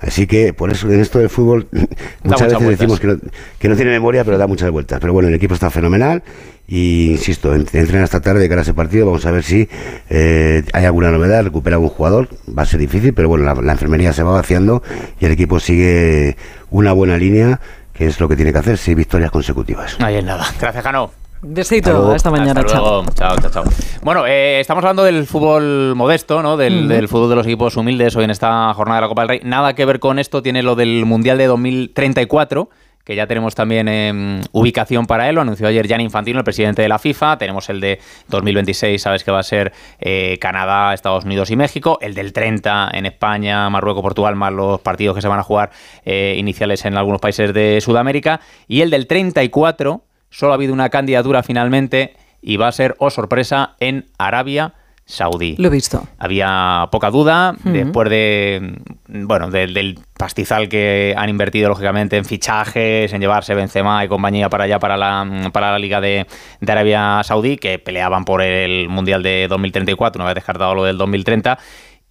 Así 0.06 0.26
que 0.26 0.52
por 0.52 0.70
eso 0.70 0.90
en 0.90 1.00
esto 1.00 1.18
del 1.18 1.30
fútbol 1.30 1.66
muchas 2.22 2.52
veces 2.52 2.68
decimos 2.68 3.00
que 3.00 3.06
no, 3.06 3.16
que 3.58 3.68
no, 3.68 3.76
tiene 3.76 3.90
memoria, 3.90 4.24
pero 4.24 4.38
da 4.38 4.46
muchas 4.46 4.70
vueltas. 4.70 5.00
Pero 5.00 5.12
bueno, 5.12 5.28
el 5.28 5.34
equipo 5.34 5.54
está 5.54 5.70
fenomenal 5.70 6.22
y 6.66 7.12
insisto, 7.12 7.54
entrena 7.54 8.04
esta 8.04 8.20
tarde 8.20 8.40
de 8.40 8.48
cara 8.48 8.60
a 8.60 8.62
ese 8.62 8.74
partido. 8.74 9.06
Vamos 9.06 9.24
a 9.26 9.30
ver 9.30 9.42
si 9.42 9.68
eh, 10.10 10.62
hay 10.72 10.84
alguna 10.84 11.10
novedad, 11.10 11.44
recupera 11.44 11.78
un 11.78 11.88
jugador. 11.88 12.28
Va 12.56 12.62
a 12.62 12.66
ser 12.66 12.80
difícil, 12.80 13.14
pero 13.14 13.28
bueno, 13.28 13.62
la, 13.62 13.72
enfermería 13.72 14.12
se 14.12 14.22
va 14.22 14.32
vaciando 14.32 14.82
y 15.20 15.26
el 15.26 15.32
equipo 15.32 15.60
sigue 15.60 16.36
una 16.70 16.92
buena 16.92 17.16
línea, 17.16 17.60
que 17.92 18.06
es 18.06 18.20
lo 18.20 18.28
que 18.28 18.36
tiene 18.36 18.52
que 18.52 18.58
hacer, 18.58 18.78
seis 18.78 18.96
victorias 18.96 19.30
consecutivas. 19.30 19.96
Ahí 20.00 20.16
es 20.16 20.24
nada. 20.24 20.46
Gracias, 20.60 20.84
Jano. 20.84 21.23
Besito, 21.46 22.12
hasta, 22.12 22.30
mañana, 22.30 22.64
chao. 22.64 23.04
chao. 23.14 23.36
Chao, 23.36 23.64
Bueno, 24.02 24.26
eh, 24.26 24.60
estamos 24.60 24.82
hablando 24.82 25.04
del 25.04 25.26
fútbol 25.26 25.94
modesto, 25.94 26.42
¿no? 26.42 26.56
Del, 26.56 26.88
del, 26.88 27.06
fútbol 27.06 27.28
de 27.28 27.36
los 27.36 27.46
equipos 27.46 27.76
humildes 27.76 28.16
hoy 28.16 28.24
en 28.24 28.30
esta 28.30 28.72
jornada 28.72 29.00
de 29.00 29.02
la 29.02 29.08
Copa 29.08 29.22
del 29.22 29.28
Rey. 29.28 29.40
Nada 29.44 29.74
que 29.74 29.84
ver 29.84 30.00
con 30.00 30.18
esto 30.18 30.42
tiene 30.42 30.62
lo 30.62 30.74
del 30.74 31.04
Mundial 31.04 31.36
de 31.36 31.46
2034 31.46 32.70
que 33.04 33.14
ya 33.14 33.26
tenemos 33.26 33.54
también 33.54 33.86
em, 33.86 34.40
ubicación 34.52 35.06
para 35.06 35.28
él, 35.28 35.34
lo 35.34 35.42
anunció 35.42 35.68
ayer 35.68 35.86
Gianni 35.86 36.04
Infantino, 36.04 36.38
el 36.38 36.44
presidente 36.44 36.80
de 36.80 36.88
la 36.88 36.98
FIFA, 36.98 37.36
tenemos 37.36 37.68
el 37.68 37.78
de 37.78 38.00
2026, 38.28 39.02
sabes 39.02 39.24
que 39.24 39.30
va 39.30 39.40
a 39.40 39.42
ser 39.42 39.72
eh, 40.00 40.38
Canadá, 40.40 40.94
Estados 40.94 41.26
Unidos 41.26 41.50
y 41.50 41.56
México, 41.56 41.98
el 42.00 42.14
del 42.14 42.32
30 42.32 42.92
en 42.94 43.04
España, 43.04 43.68
Marruecos, 43.68 44.00
Portugal, 44.02 44.36
más 44.36 44.54
los 44.54 44.80
partidos 44.80 45.14
que 45.14 45.20
se 45.20 45.28
van 45.28 45.38
a 45.38 45.42
jugar 45.42 45.70
eh, 46.06 46.34
iniciales 46.38 46.86
en 46.86 46.96
algunos 46.96 47.20
países 47.20 47.52
de 47.52 47.78
Sudamérica, 47.82 48.40
y 48.68 48.80
el 48.80 48.88
del 48.88 49.06
34, 49.06 50.02
solo 50.34 50.52
ha 50.52 50.56
habido 50.56 50.72
una 50.72 50.88
candidatura 50.88 51.42
finalmente 51.42 52.16
y 52.42 52.56
va 52.56 52.68
a 52.68 52.72
ser, 52.72 52.96
oh 52.98 53.10
sorpresa, 53.10 53.76
en 53.78 54.06
Arabia 54.18 54.74
saudí. 55.06 55.54
Lo 55.58 55.68
he 55.68 55.70
visto. 55.70 56.06
Había 56.18 56.88
poca 56.90 57.10
duda, 57.10 57.54
después 57.62 58.10
de 58.10 58.78
bueno, 59.06 59.50
del 59.50 59.98
pastizal 60.16 60.68
que 60.68 61.14
han 61.16 61.28
invertido 61.28 61.68
lógicamente 61.68 62.16
en 62.16 62.24
fichajes, 62.24 63.12
en 63.12 63.20
llevarse 63.20 63.54
Benzema 63.54 64.04
y 64.04 64.08
compañía 64.08 64.48
para 64.48 64.64
allá 64.64 64.78
para 64.78 64.96
la, 64.96 65.50
para 65.52 65.72
la 65.72 65.78
Liga 65.78 66.00
de, 66.00 66.26
Arabia 66.66 67.20
Saudí, 67.22 67.56
que 67.56 67.78
peleaban 67.78 68.24
por 68.24 68.42
el 68.42 68.88
Mundial 68.88 69.22
de 69.22 69.46
2034, 69.48 70.20
una 70.20 70.26
vez 70.26 70.34
descartado 70.34 70.74
lo 70.74 70.84
del 70.84 70.98
2030. 70.98 71.58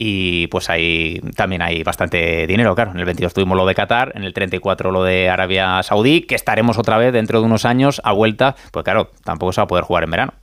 Y 0.06 0.48
pues 0.48 0.70
ahí 0.70 1.22
también 1.34 1.62
hay 1.62 1.82
bastante 1.82 2.46
dinero, 2.46 2.76
claro. 2.76 2.92
En 2.92 3.00
el 3.00 3.06
22 3.06 3.34
tuvimos 3.34 3.56
lo 3.56 3.66
de 3.66 3.74
Qatar, 3.74 4.12
en 4.16 4.26
el 4.26 4.34
34 4.34 4.92
lo 4.92 5.02
de 5.02 5.30
Arabia 5.30 5.82
Saudí, 5.82 6.24
que 6.24 6.36
estaremos 6.36 6.78
otra 6.78 6.98
vez 6.98 7.14
dentro 7.14 7.40
de 7.40 7.46
unos 7.46 7.64
años 7.64 8.02
a 8.04 8.12
vuelta, 8.12 8.58
pues 8.74 8.84
claro, 8.84 9.12
tampoco 9.24 9.54
se 9.54 9.62
va 9.62 9.64
a 9.64 9.68
poder 9.68 9.86
jugar 9.86 10.04
en 10.04 10.12
verano. 10.12 10.34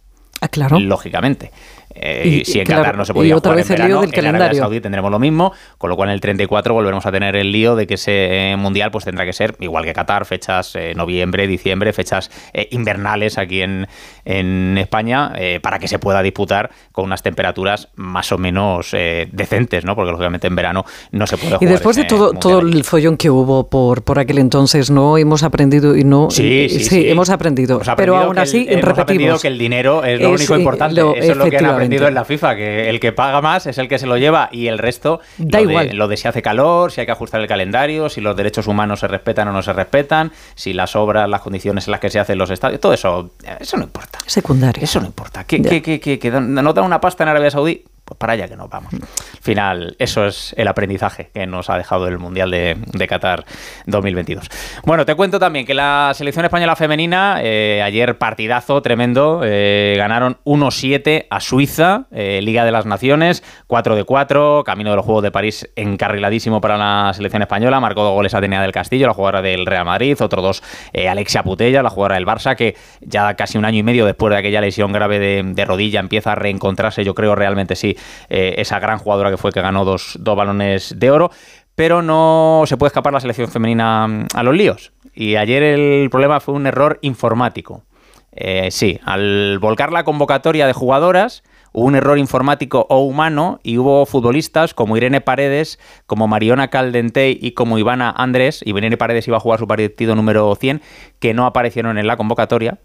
Ah, 0.40 0.49
claro. 0.49 0.78
Lógicamente. 0.78 1.50
Eh, 1.92 2.42
si 2.44 2.61
en 2.61 2.66
Qatar 2.66 2.97
no 2.97 3.04
se 3.04 3.12
podía 3.12 3.35
jugar 3.37 3.59
en 3.59 3.68
verano, 3.68 4.02
en 4.04 4.26
Arabia 4.26 4.61
Saudí 4.61 4.80
tendremos 4.80 5.11
lo 5.11 5.18
mismo, 5.18 5.52
con 5.76 5.90
lo 5.90 5.97
cual 5.97 6.11
en 6.11 6.14
el 6.14 6.20
34 6.20 6.73
volveremos 6.73 7.04
a 7.04 7.11
tener 7.11 7.35
el 7.35 7.50
lío 7.50 7.75
de 7.75 7.87
que 7.87 7.94
ese 7.94 8.52
eh, 8.52 8.56
mundial 8.56 8.92
pues 8.92 9.04
tendrá 9.04 9.25
que 9.25 9.32
ser 9.32 9.56
igual 9.59 9.85
que 9.85 9.92
Qatar, 9.92 10.25
fechas 10.25 10.76
eh, 10.76 10.94
noviembre, 10.94 11.47
diciembre, 11.49 11.92
fechas 11.92 12.30
invernales 12.70 13.38
aquí 13.38 13.62
en, 13.62 13.88
en 14.25 14.78
España 14.78 15.32
para 15.62 15.78
que 15.78 15.88
se 15.88 15.99
pueda 15.99 16.23
disputar 16.23 16.70
con 16.92 17.04
unas 17.04 17.23
temperaturas 17.23 17.88
más 17.97 18.30
o 18.32 18.38
menos 18.38 18.92
decentes, 18.92 19.85
¿no? 19.85 19.94
Porque 19.94 20.12
lógicamente 20.12 20.47
en 20.47 20.56
verano 20.56 20.85
no 21.11 21.26
se 21.26 21.37
puede 21.37 21.56
jugar. 21.56 21.62
Y 21.62 21.66
después 21.66 21.97
de 21.97 22.04
todo, 22.04 22.32
todo 22.32 22.61
el 22.61 22.85
follón 22.85 23.16
que 23.16 23.30
hubo 23.30 23.68
por, 23.68 24.02
por 24.02 24.18
aquel 24.18 24.38
entonces, 24.38 24.90
¿no? 24.90 25.18
Hemos 25.18 25.42
aprendido 25.42 25.97
y 25.97 26.04
no... 26.04 26.30
Sí, 26.30 26.68
sí, 26.68 26.85
sí, 26.85 27.09
hemos 27.09 27.30
aprendido. 27.30 27.80
pero 27.97 28.16
aún 28.16 28.38
así, 28.38 28.66
el, 28.68 28.78
hemos 28.80 28.99
aprendido 28.99 29.38
que 29.38 29.49
el 29.49 29.59
dinero 29.59 30.04
es 30.04 30.20
lo 30.20 30.30
único 30.31 30.57
importante. 30.57 31.01
Eso 31.01 31.33
es 31.33 31.37
lo 31.37 31.51
que 31.51 31.59
han 31.59 31.67
aprendido 31.67 32.09
en 32.09 32.15
la 32.15 32.25
FIFA, 32.25 32.57
que 32.57 32.89
el 32.89 33.01
que 33.01 33.13
paga 33.13 33.41
más 33.41 33.67
es 33.67 33.79
el 33.79 33.89
que 33.89 33.99
se 33.99 34.07
lo 34.07 34.17
lleva 34.17 34.49
y 34.53 34.67
el 34.67 34.79
resto 34.79 35.21
da 35.39 35.61
lo 35.61 35.71
igual. 35.71 35.89
De, 35.89 35.95
lo 35.95 36.09
de 36.09 36.17
si 36.17 36.29
hace 36.29 36.43
calor, 36.43 36.93
si 36.93 37.01
hay 37.01 37.07
que 37.07 37.13
ajustar 37.13 37.41
el 37.41 37.47
calendario, 37.47 38.09
si 38.09 38.21
los 38.21 38.37
derechos 38.37 38.67
humanos 38.67 39.01
se 39.01 39.09
respetan 39.09 39.49
o 39.49 39.53
no 39.53 39.63
se 39.63 39.73
respetan, 39.73 40.33
si 40.55 40.73
las 40.73 40.97
obras, 40.97 41.29
las 41.29 41.41
condiciones 41.41 41.87
en 41.87 41.93
las 41.93 42.01
que 42.01 42.11
se 42.11 42.19
hacen 42.19 42.39
los 42.39 42.51
estadios, 42.51 42.81
todo 42.81 42.93
eso, 42.93 43.31
eso 43.59 43.77
no 43.77 43.85
importa. 43.85 44.19
Secundario. 44.27 44.83
Eso 44.83 45.01
no 45.01 45.07
importa. 45.07 45.45
¿Qué, 45.45 45.63
qué, 45.63 45.83
qué, 45.83 46.19
qué, 46.19 46.31
no 46.31 46.73
dan 46.73 46.85
una 46.85 47.01
pasta 47.01 47.25
en 47.25 47.31
Arabia 47.31 47.51
Saudí? 47.51 47.85
Pues 48.11 48.19
para 48.19 48.33
allá 48.33 48.49
que 48.49 48.57
nos 48.57 48.69
vamos. 48.69 48.93
Al 48.93 49.40
final, 49.40 49.95
eso 50.00 50.26
es 50.26 50.52
el 50.59 50.67
aprendizaje 50.67 51.31
que 51.33 51.47
nos 51.47 51.71
ha 51.71 51.79
dejado 51.79 52.09
el 52.09 52.19
Mundial 52.19 52.50
de, 52.50 53.07
Qatar 53.07 53.45
2022. 53.87 54.49
Bueno, 54.85 55.07
te 55.07 55.14
cuento 55.14 55.38
también 55.38 55.64
que 55.64 55.75
la 55.75 56.11
selección 56.12 56.45
española 56.45 56.75
femenina, 56.75 57.38
eh, 57.40 57.81
ayer 57.85 58.19
partidazo 58.19 58.83
tremendo, 58.83 59.43
eh, 59.45 59.95
ganaron 59.97 60.38
1-7 60.43 61.29
a 61.31 61.38
Suiza, 61.38 62.07
eh, 62.11 62.40
Liga 62.43 62.64
de 62.64 62.73
las 62.73 62.85
Naciones, 62.85 63.45
4 63.69 63.95
de 63.95 64.02
4, 64.02 64.64
camino 64.67 64.90
de 64.90 64.97
los 64.97 65.05
Juegos 65.05 65.23
de 65.23 65.31
París 65.31 65.71
encarriladísimo 65.76 66.61
para 66.61 66.76
la 66.76 67.12
selección 67.14 67.43
española, 67.43 67.79
marcó 67.79 68.02
dos 68.02 68.14
goles 68.14 68.35
Atenea 68.35 68.61
del 68.61 68.73
Castillo, 68.73 69.07
la 69.07 69.14
jugadora 69.14 69.40
del 69.40 69.67
Real 69.67 69.85
Madrid, 69.85 70.21
otros 70.21 70.43
dos 70.43 70.62
Alexia 71.09 71.45
Putella, 71.45 71.81
la 71.85 71.90
jugadora 71.90 72.17
del 72.17 72.26
Barça, 72.26 72.57
que 72.57 72.75
ya 73.02 73.35
casi 73.35 73.57
un 73.57 73.64
año 73.64 73.79
y 73.79 73.83
medio 73.85 74.05
después 74.05 74.33
de 74.33 74.38
aquella 74.38 74.61
lesión 74.61 74.90
grave 74.90 75.21
de 75.21 75.64
rodilla 75.64 76.00
empieza 76.00 76.33
a 76.33 76.35
reencontrarse, 76.35 77.05
yo 77.05 77.14
creo 77.14 77.37
realmente 77.37 77.76
sí, 77.76 77.97
eh, 78.28 78.54
esa 78.59 78.78
gran 78.78 78.99
jugadora 78.99 79.30
que 79.30 79.37
fue 79.37 79.52
que 79.52 79.61
ganó 79.61 79.85
dos, 79.85 80.19
balones 80.23 80.95
de 80.99 81.11
oro 81.11 81.30
pero 81.75 82.02
no 82.02 82.64
se 82.66 82.76
puede 82.76 82.88
escapar 82.88 83.12
la 83.12 83.21
selección 83.21 83.49
femenina 83.49 84.07
mm, 84.07 84.26
a 84.35 84.42
los 84.42 84.54
líos. 84.54 84.92
Y 85.14 85.37
ayer 85.37 85.62
el 85.62 86.11
problema 86.11 86.38
fue 86.40 86.52
un 86.52 86.66
error 86.66 86.99
informático. 87.00 87.85
Eh, 88.33 88.71
sí, 88.71 89.00
al 89.04 89.59
volcar 89.59 89.90
la 89.90 90.04
convocatoria 90.04 90.66
de 90.66 90.75
jugadoras, 90.75 91.42
hubo 91.73 91.87
un 91.87 91.95
error 91.95 92.19
informático 92.19 92.87
o 92.88 92.99
humano 93.00 93.61
y 93.62 93.78
hubo 93.78 94.07
futbolistas 94.07 94.75
como 94.75 94.97
Irene 94.97 95.21
Paredes, 95.21 95.78
como 96.07 96.28
Mariona 96.28 96.69
Caldentey 96.69 97.38
y 97.40 97.52
como 97.52 97.78
Ivana 97.78 98.11
Andrés, 98.16 98.61
y 98.64 98.76
Irene 98.76 98.97
Paredes 98.97 99.26
iba 99.26 99.38
a 99.38 99.40
jugar 99.40 99.59
su 99.59 99.66
partido 99.66 100.14
número 100.14 100.54
100, 100.54 100.83
que 101.19 101.35
no 101.35 101.47
aparecieron 101.47 101.99
en 101.99 102.07
la 102.07 102.16
convocatoria 102.16 102.78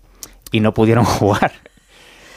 y 0.52 0.62
no 0.62 0.74
pudieron 0.74 1.06
jugar. 1.06 1.52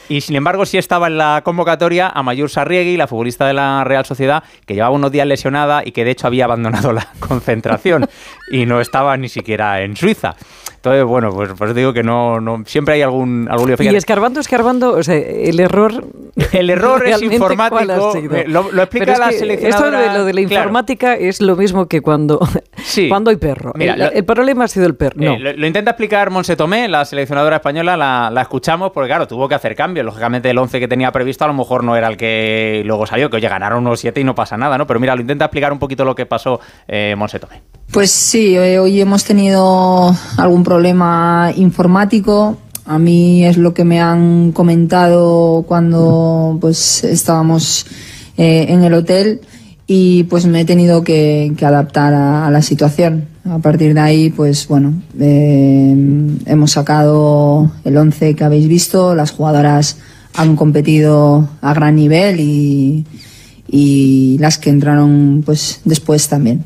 Y 0.09 0.21
sin 0.21 0.35
embargo, 0.35 0.65
sí 0.65 0.79
estaba 0.79 1.05
en 1.05 1.19
la 1.19 1.41
convocatoria 1.45 2.09
a 2.09 2.23
Mayur 2.23 2.49
Sarriegui, 2.49 2.97
la 2.97 3.05
futbolista 3.05 3.45
de 3.45 3.53
la 3.53 3.83
Real 3.83 4.05
Sociedad, 4.05 4.43
que 4.65 4.73
llevaba 4.73 4.95
unos 4.95 5.11
días 5.11 5.27
lesionada 5.27 5.83
y 5.85 5.91
que 5.91 6.03
de 6.03 6.09
hecho 6.09 6.25
había 6.25 6.45
abandonado 6.45 6.91
la 6.91 7.07
concentración 7.19 8.09
y 8.51 8.65
no 8.65 8.81
estaba 8.81 9.15
ni 9.17 9.29
siquiera 9.29 9.81
en 9.81 9.95
Suiza. 9.95 10.35
Entonces, 10.79 11.03
bueno, 11.03 11.29
pues, 11.57 11.75
digo 11.75 11.91
que 11.91 12.03
no, 12.03 12.39
no 12.39 12.63
siempre 12.65 12.93
hay 12.95 13.01
algún, 13.01 13.49
algún 13.51 13.67
lío. 13.67 13.75
Y 13.91 13.95
escarbando, 13.97 14.39
escarbando, 14.39 14.93
o 14.93 15.03
sea, 15.03 15.15
el 15.17 15.59
error. 15.59 16.05
El 16.53 16.69
error 16.69 17.05
es 17.05 17.21
informático, 17.21 18.13
lo- 18.47 18.71
lo 18.71 18.81
explica 18.83 19.11
es 19.11 19.19
la 19.19 19.27
que 19.29 19.39
seleccionadora, 19.39 19.99
Esto 19.99 20.13
de 20.13 20.19
lo 20.19 20.25
de 20.25 20.33
la 20.33 20.41
claro. 20.47 20.63
informática 20.63 21.15
es 21.15 21.41
lo 21.41 21.57
mismo 21.57 21.87
que 21.87 21.99
cuando, 21.99 22.39
Sí. 22.77 23.07
cuando 23.09 23.29
hay 23.29 23.35
perro. 23.35 23.73
Mira, 23.75 23.95
el, 23.95 23.99
lo- 23.99 24.11
el 24.11 24.23
problema 24.23 24.63
ha 24.63 24.67
sido 24.69 24.85
el 24.85 24.95
perro. 24.95 25.17
No. 25.21 25.33
Eh, 25.33 25.39
lo, 25.39 25.51
lo 25.51 25.67
intenta 25.67 25.91
explicar 25.91 26.29
Monse 26.29 26.55
Tomé, 26.55 26.87
la 26.87 27.03
seleccionadora 27.03 27.57
española, 27.57 27.97
la, 27.97 28.29
la 28.31 28.41
escuchamos 28.41 28.91
porque, 28.93 29.09
claro, 29.09 29.27
tuvo 29.27 29.49
que 29.49 29.55
hacer 29.55 29.75
cambios. 29.75 30.05
Lógicamente, 30.05 30.49
el 30.49 30.57
11 30.57 30.79
que 30.79 30.87
tenía 30.87 31.11
previsto 31.11 31.43
a 31.43 31.47
lo 31.47 31.53
mejor 31.55 31.83
no 31.83 31.97
era 31.97 32.07
el 32.07 32.15
que 32.15 32.83
luego 32.85 33.05
salió, 33.05 33.29
que 33.29 33.35
oye, 33.35 33.49
ganaron 33.49 33.79
unos 33.85 33.99
7 33.99 34.21
y 34.21 34.23
no 34.23 34.33
pasa 34.33 34.55
nada, 34.55 34.77
¿no? 34.77 34.87
Pero 34.87 35.01
mira, 35.01 35.13
lo 35.13 35.19
intenta 35.21 35.43
explicar 35.43 35.73
un 35.73 35.79
poquito 35.79 36.05
lo 36.05 36.15
que 36.15 36.25
pasó 36.25 36.61
eh, 36.87 37.15
Monse 37.17 37.37
Tomé. 37.37 37.61
Pues 37.91 38.11
sí, 38.11 38.55
eh, 38.55 38.77
hoy 38.77 39.01
hemos 39.01 39.23
tenido 39.23 40.15
algún 40.37 40.63
problema 40.63 41.51
informático. 41.55 42.55
A 42.85 42.99
mí 42.99 43.43
es 43.43 43.57
lo 43.57 43.73
que 43.73 43.83
me 43.83 43.99
han 43.99 44.51
comentado 44.51 45.65
cuando 45.67 46.55
pues 46.61 47.03
estábamos 47.03 47.87
eh, 48.37 48.67
en 48.69 48.83
el 48.83 48.93
hotel 48.93 49.41
y 49.87 50.23
pues 50.25 50.45
me 50.45 50.61
he 50.61 50.65
tenido 50.65 51.03
que, 51.03 51.51
adaptar 51.63 52.13
a, 52.13 52.45
a 52.45 52.51
la 52.51 52.61
situación. 52.61 53.27
A 53.49 53.57
partir 53.57 53.95
de 53.95 53.99
ahí, 53.99 54.29
pues 54.29 54.67
bueno, 54.67 54.93
eh, 55.19 55.95
hemos 56.45 56.71
sacado 56.71 57.71
el 57.85 57.97
11 57.97 58.35
que 58.35 58.43
habéis 58.43 58.67
visto. 58.67 59.15
Las 59.15 59.31
jugadoras 59.31 59.97
han 60.35 60.55
competido 60.55 61.49
a 61.61 61.73
gran 61.73 61.95
nivel 61.95 62.39
y, 62.39 63.07
y 63.67 64.37
las 64.39 64.59
que 64.59 64.69
entraron 64.69 65.41
pues 65.43 65.81
después 65.85 66.27
también. 66.27 66.65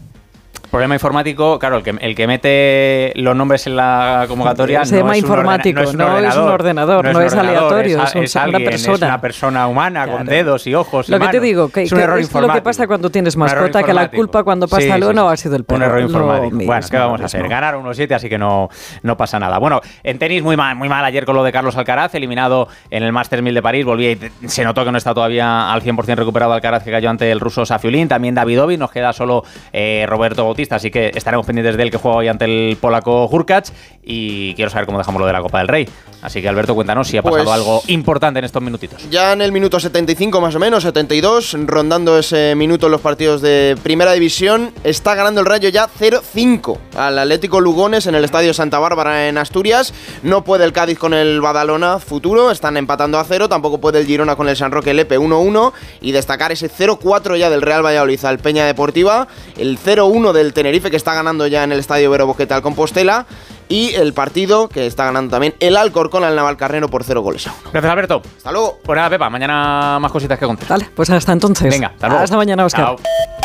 Problema 0.73 0.95
informático, 0.95 1.59
claro, 1.59 1.77
el 1.77 1.83
que, 1.83 1.91
el 2.01 2.15
que 2.15 2.25
mete 2.25 3.11
los 3.21 3.35
nombres 3.35 3.67
en 3.67 3.75
la 3.75 4.25
convocatoria 4.27 4.83
Se 4.85 4.95
no 4.95 5.01
llama 5.01 5.11
es 5.15 5.21
un 5.23 5.29
informático, 5.29 5.79
ordena- 5.81 5.93
no 5.93 6.17
es 6.27 6.35
un 6.35 6.47
ordenador, 6.49 7.05
no 7.05 7.21
es 7.21 7.31
ordenador, 7.31 7.47
aleatorio, 7.57 8.03
es 8.03 8.15
un- 8.15 8.23
es 8.23 8.33
una 8.35 8.43
alguien, 8.45 8.63
persona. 8.65 8.95
Es 8.95 9.01
una 9.03 9.21
persona 9.21 9.67
humana 9.67 10.05
con 10.07 10.15
Claro. 10.23 10.31
dedos 10.31 10.65
y 10.65 10.73
ojos 10.73 11.09
y 11.09 11.11
Lo 11.11 11.19
que 11.19 11.27
te 11.27 11.39
digo, 11.41 11.69
que, 11.69 11.83
es 11.83 11.91
un 11.91 11.99
que 11.99 12.03
error 12.05 12.17
es 12.17 12.33
lo 12.33 12.51
que 12.51 12.61
pasa 12.63 12.87
cuando 12.87 13.11
tienes 13.11 13.37
mascota, 13.37 13.83
que 13.83 13.93
la 13.93 14.09
culpa 14.09 14.43
cuando 14.43 14.67
pasa 14.67 14.81
Sí, 14.81 14.89
el 14.89 15.03
sí, 15.03 15.07
uno 15.09 15.27
sí. 15.27 15.33
ha 15.33 15.37
sido 15.37 15.55
el 15.57 15.63
perro. 15.63 15.77
Un 15.77 15.83
error 15.83 16.01
informático. 16.01 16.57
bueno, 16.65 16.87
¿qué 16.89 16.97
vamos 16.97 17.21
a 17.21 17.25
hacer? 17.25 17.47
Ganaron 17.47 17.81
unos 17.81 17.95
7, 17.95 18.15
así 18.15 18.27
que 18.27 18.39
no, 18.39 18.67
no 19.03 19.15
pasa 19.15 19.37
nada. 19.37 19.59
Bueno, 19.59 19.79
en 20.01 20.17
tenis 20.17 20.41
muy 20.41 20.57
mal, 20.57 20.75
muy 20.75 20.89
mal 20.89 21.05
ayer 21.05 21.23
con 21.23 21.35
lo 21.35 21.43
de 21.43 21.51
Carlos 21.51 21.77
Alcaraz, 21.77 22.15
eliminado 22.15 22.67
en 22.89 23.03
el 23.03 23.11
Masters 23.11 23.43
1000 23.43 23.53
de 23.53 23.61
París. 23.61 23.85
Volvía 23.85 24.13
y 24.13 24.17
se 24.47 24.63
notó 24.63 24.83
que 24.83 24.91
no 24.91 24.97
está 24.97 25.13
todavía 25.13 25.71
al 25.71 25.83
100% 25.83 26.15
recuperado 26.15 26.51
Alcaraz, 26.53 26.83
que 26.83 26.89
cayó 26.89 27.11
ante 27.11 27.31
el 27.31 27.39
ruso 27.39 27.63
Safiulín. 27.63 28.07
También 28.07 28.33
Davidovic, 28.33 28.79
nos 28.79 28.89
queda 28.89 29.13
solo 29.13 29.43
eh, 29.71 30.07
Roberto 30.09 30.43
Bautista, 30.43 30.62
así 30.71 30.89
que 30.91 31.11
estaremos 31.13 31.45
pendientes 31.45 31.77
de 31.77 31.83
él 31.83 31.91
que 31.91 31.97
juega 31.97 32.17
hoy 32.17 32.27
ante 32.27 32.45
el 32.45 32.77
polaco 32.77 33.27
Hurkacz. 33.27 33.71
Y 34.03 34.53
quiero 34.55 34.69
saber 34.69 34.85
cómo 34.85 34.97
dejamos 34.97 35.19
lo 35.19 35.27
de 35.27 35.33
la 35.33 35.41
Copa 35.41 35.59
del 35.59 35.67
Rey. 35.67 35.87
Así 36.21 36.41
que 36.41 36.47
Alberto, 36.49 36.73
cuéntanos 36.75 37.07
si 37.07 37.17
ha 37.17 37.21
pasado 37.21 37.43
Pues- 37.43 37.53
algo 37.55 37.81
importante 37.87 38.39
en 38.39 38.45
estos 38.45 38.61
minutitos. 38.61 39.09
Ya 39.09 39.33
en 39.33 39.41
el 39.41 39.51
minuto 39.51 39.79
75 39.79 40.39
más 40.41 40.55
o 40.55 40.59
menos, 40.59 40.83
72, 40.83 41.55
rondando 41.65 42.17
ese 42.17 42.55
minuto 42.55 42.85
en 42.87 42.91
los 42.93 43.01
partidos 43.01 43.41
de 43.41 43.77
Primera 43.83 44.13
División, 44.13 44.71
está 44.83 45.15
ganando 45.15 45.41
el 45.41 45.47
Rayo 45.47 45.69
ya 45.69 45.87
0-5 45.87 46.77
al 46.95 47.17
Atlético 47.19 47.59
Lugones 47.61 48.07
en 48.07 48.15
el 48.15 48.23
Estadio 48.23 48.53
Santa 48.53 48.79
Bárbara 48.79 49.27
en 49.27 49.37
Asturias. 49.37 49.93
No 50.21 50.43
puede 50.43 50.63
el 50.65 50.71
Cádiz 50.73 50.97
con 50.97 51.13
el 51.13 51.41
Badalona 51.41 51.99
futuro, 51.99 52.51
están 52.51 52.77
empatando 52.77 53.19
a 53.19 53.23
0, 53.25 53.49
tampoco 53.49 53.79
puede 53.79 53.99
el 53.99 54.05
Girona 54.05 54.35
con 54.35 54.47
el 54.47 54.55
San 54.55 54.71
Roque 54.71 54.93
Lepe 54.93 55.17
1-1 55.19 55.73
y 56.01 56.11
destacar 56.13 56.51
ese 56.51 56.69
0-4 56.69 57.35
ya 57.37 57.49
del 57.49 57.61
Real 57.61 57.85
Valladolid 57.85 58.23
al 58.25 58.39
Peña 58.39 58.65
Deportiva, 58.65 59.27
el 59.57 59.77
0-1 59.77 60.31
del 60.31 60.52
Tenerife 60.53 60.89
que 60.89 60.97
está 60.97 61.13
ganando 61.13 61.47
ya 61.47 61.63
en 61.63 61.71
el 61.71 61.79
Estadio 61.79 62.09
Vero 62.11 62.27
Boqueta 62.27 62.55
al 62.55 62.61
Compostela 62.61 63.25
y 63.69 63.93
el 63.95 64.13
partido 64.13 64.69
que 64.69 64.85
está 64.85 65.05
ganando 65.05 65.31
también 65.31 65.55
el 65.59 65.77
Alcorcón 65.77 66.23
al 66.23 66.35
Navalcarnero 66.35 66.89
por 66.89 67.03
0 67.03 67.21
goles 67.21 67.47
a 67.47 67.51
1. 67.51 67.71
Gracias, 67.71 67.91
Alberto. 67.91 68.21
Hasta 68.37 68.51
luego. 68.51 68.79
Pues 68.83 68.95
nada, 68.95 69.09
Pepa, 69.09 69.29
mañana 69.29 69.97
más 69.99 70.11
cositas 70.11 70.37
que 70.37 70.45
contar. 70.45 70.67
Vale, 70.69 70.89
pues 70.95 71.09
hasta 71.09 71.31
entonces. 71.31 71.69
Venga, 71.69 71.87
hasta 71.87 72.07
luego. 72.07 72.23
Hasta 72.23 72.37
mañana, 72.37 72.65
Oscar. 72.65 72.85
Chao. 72.85 73.42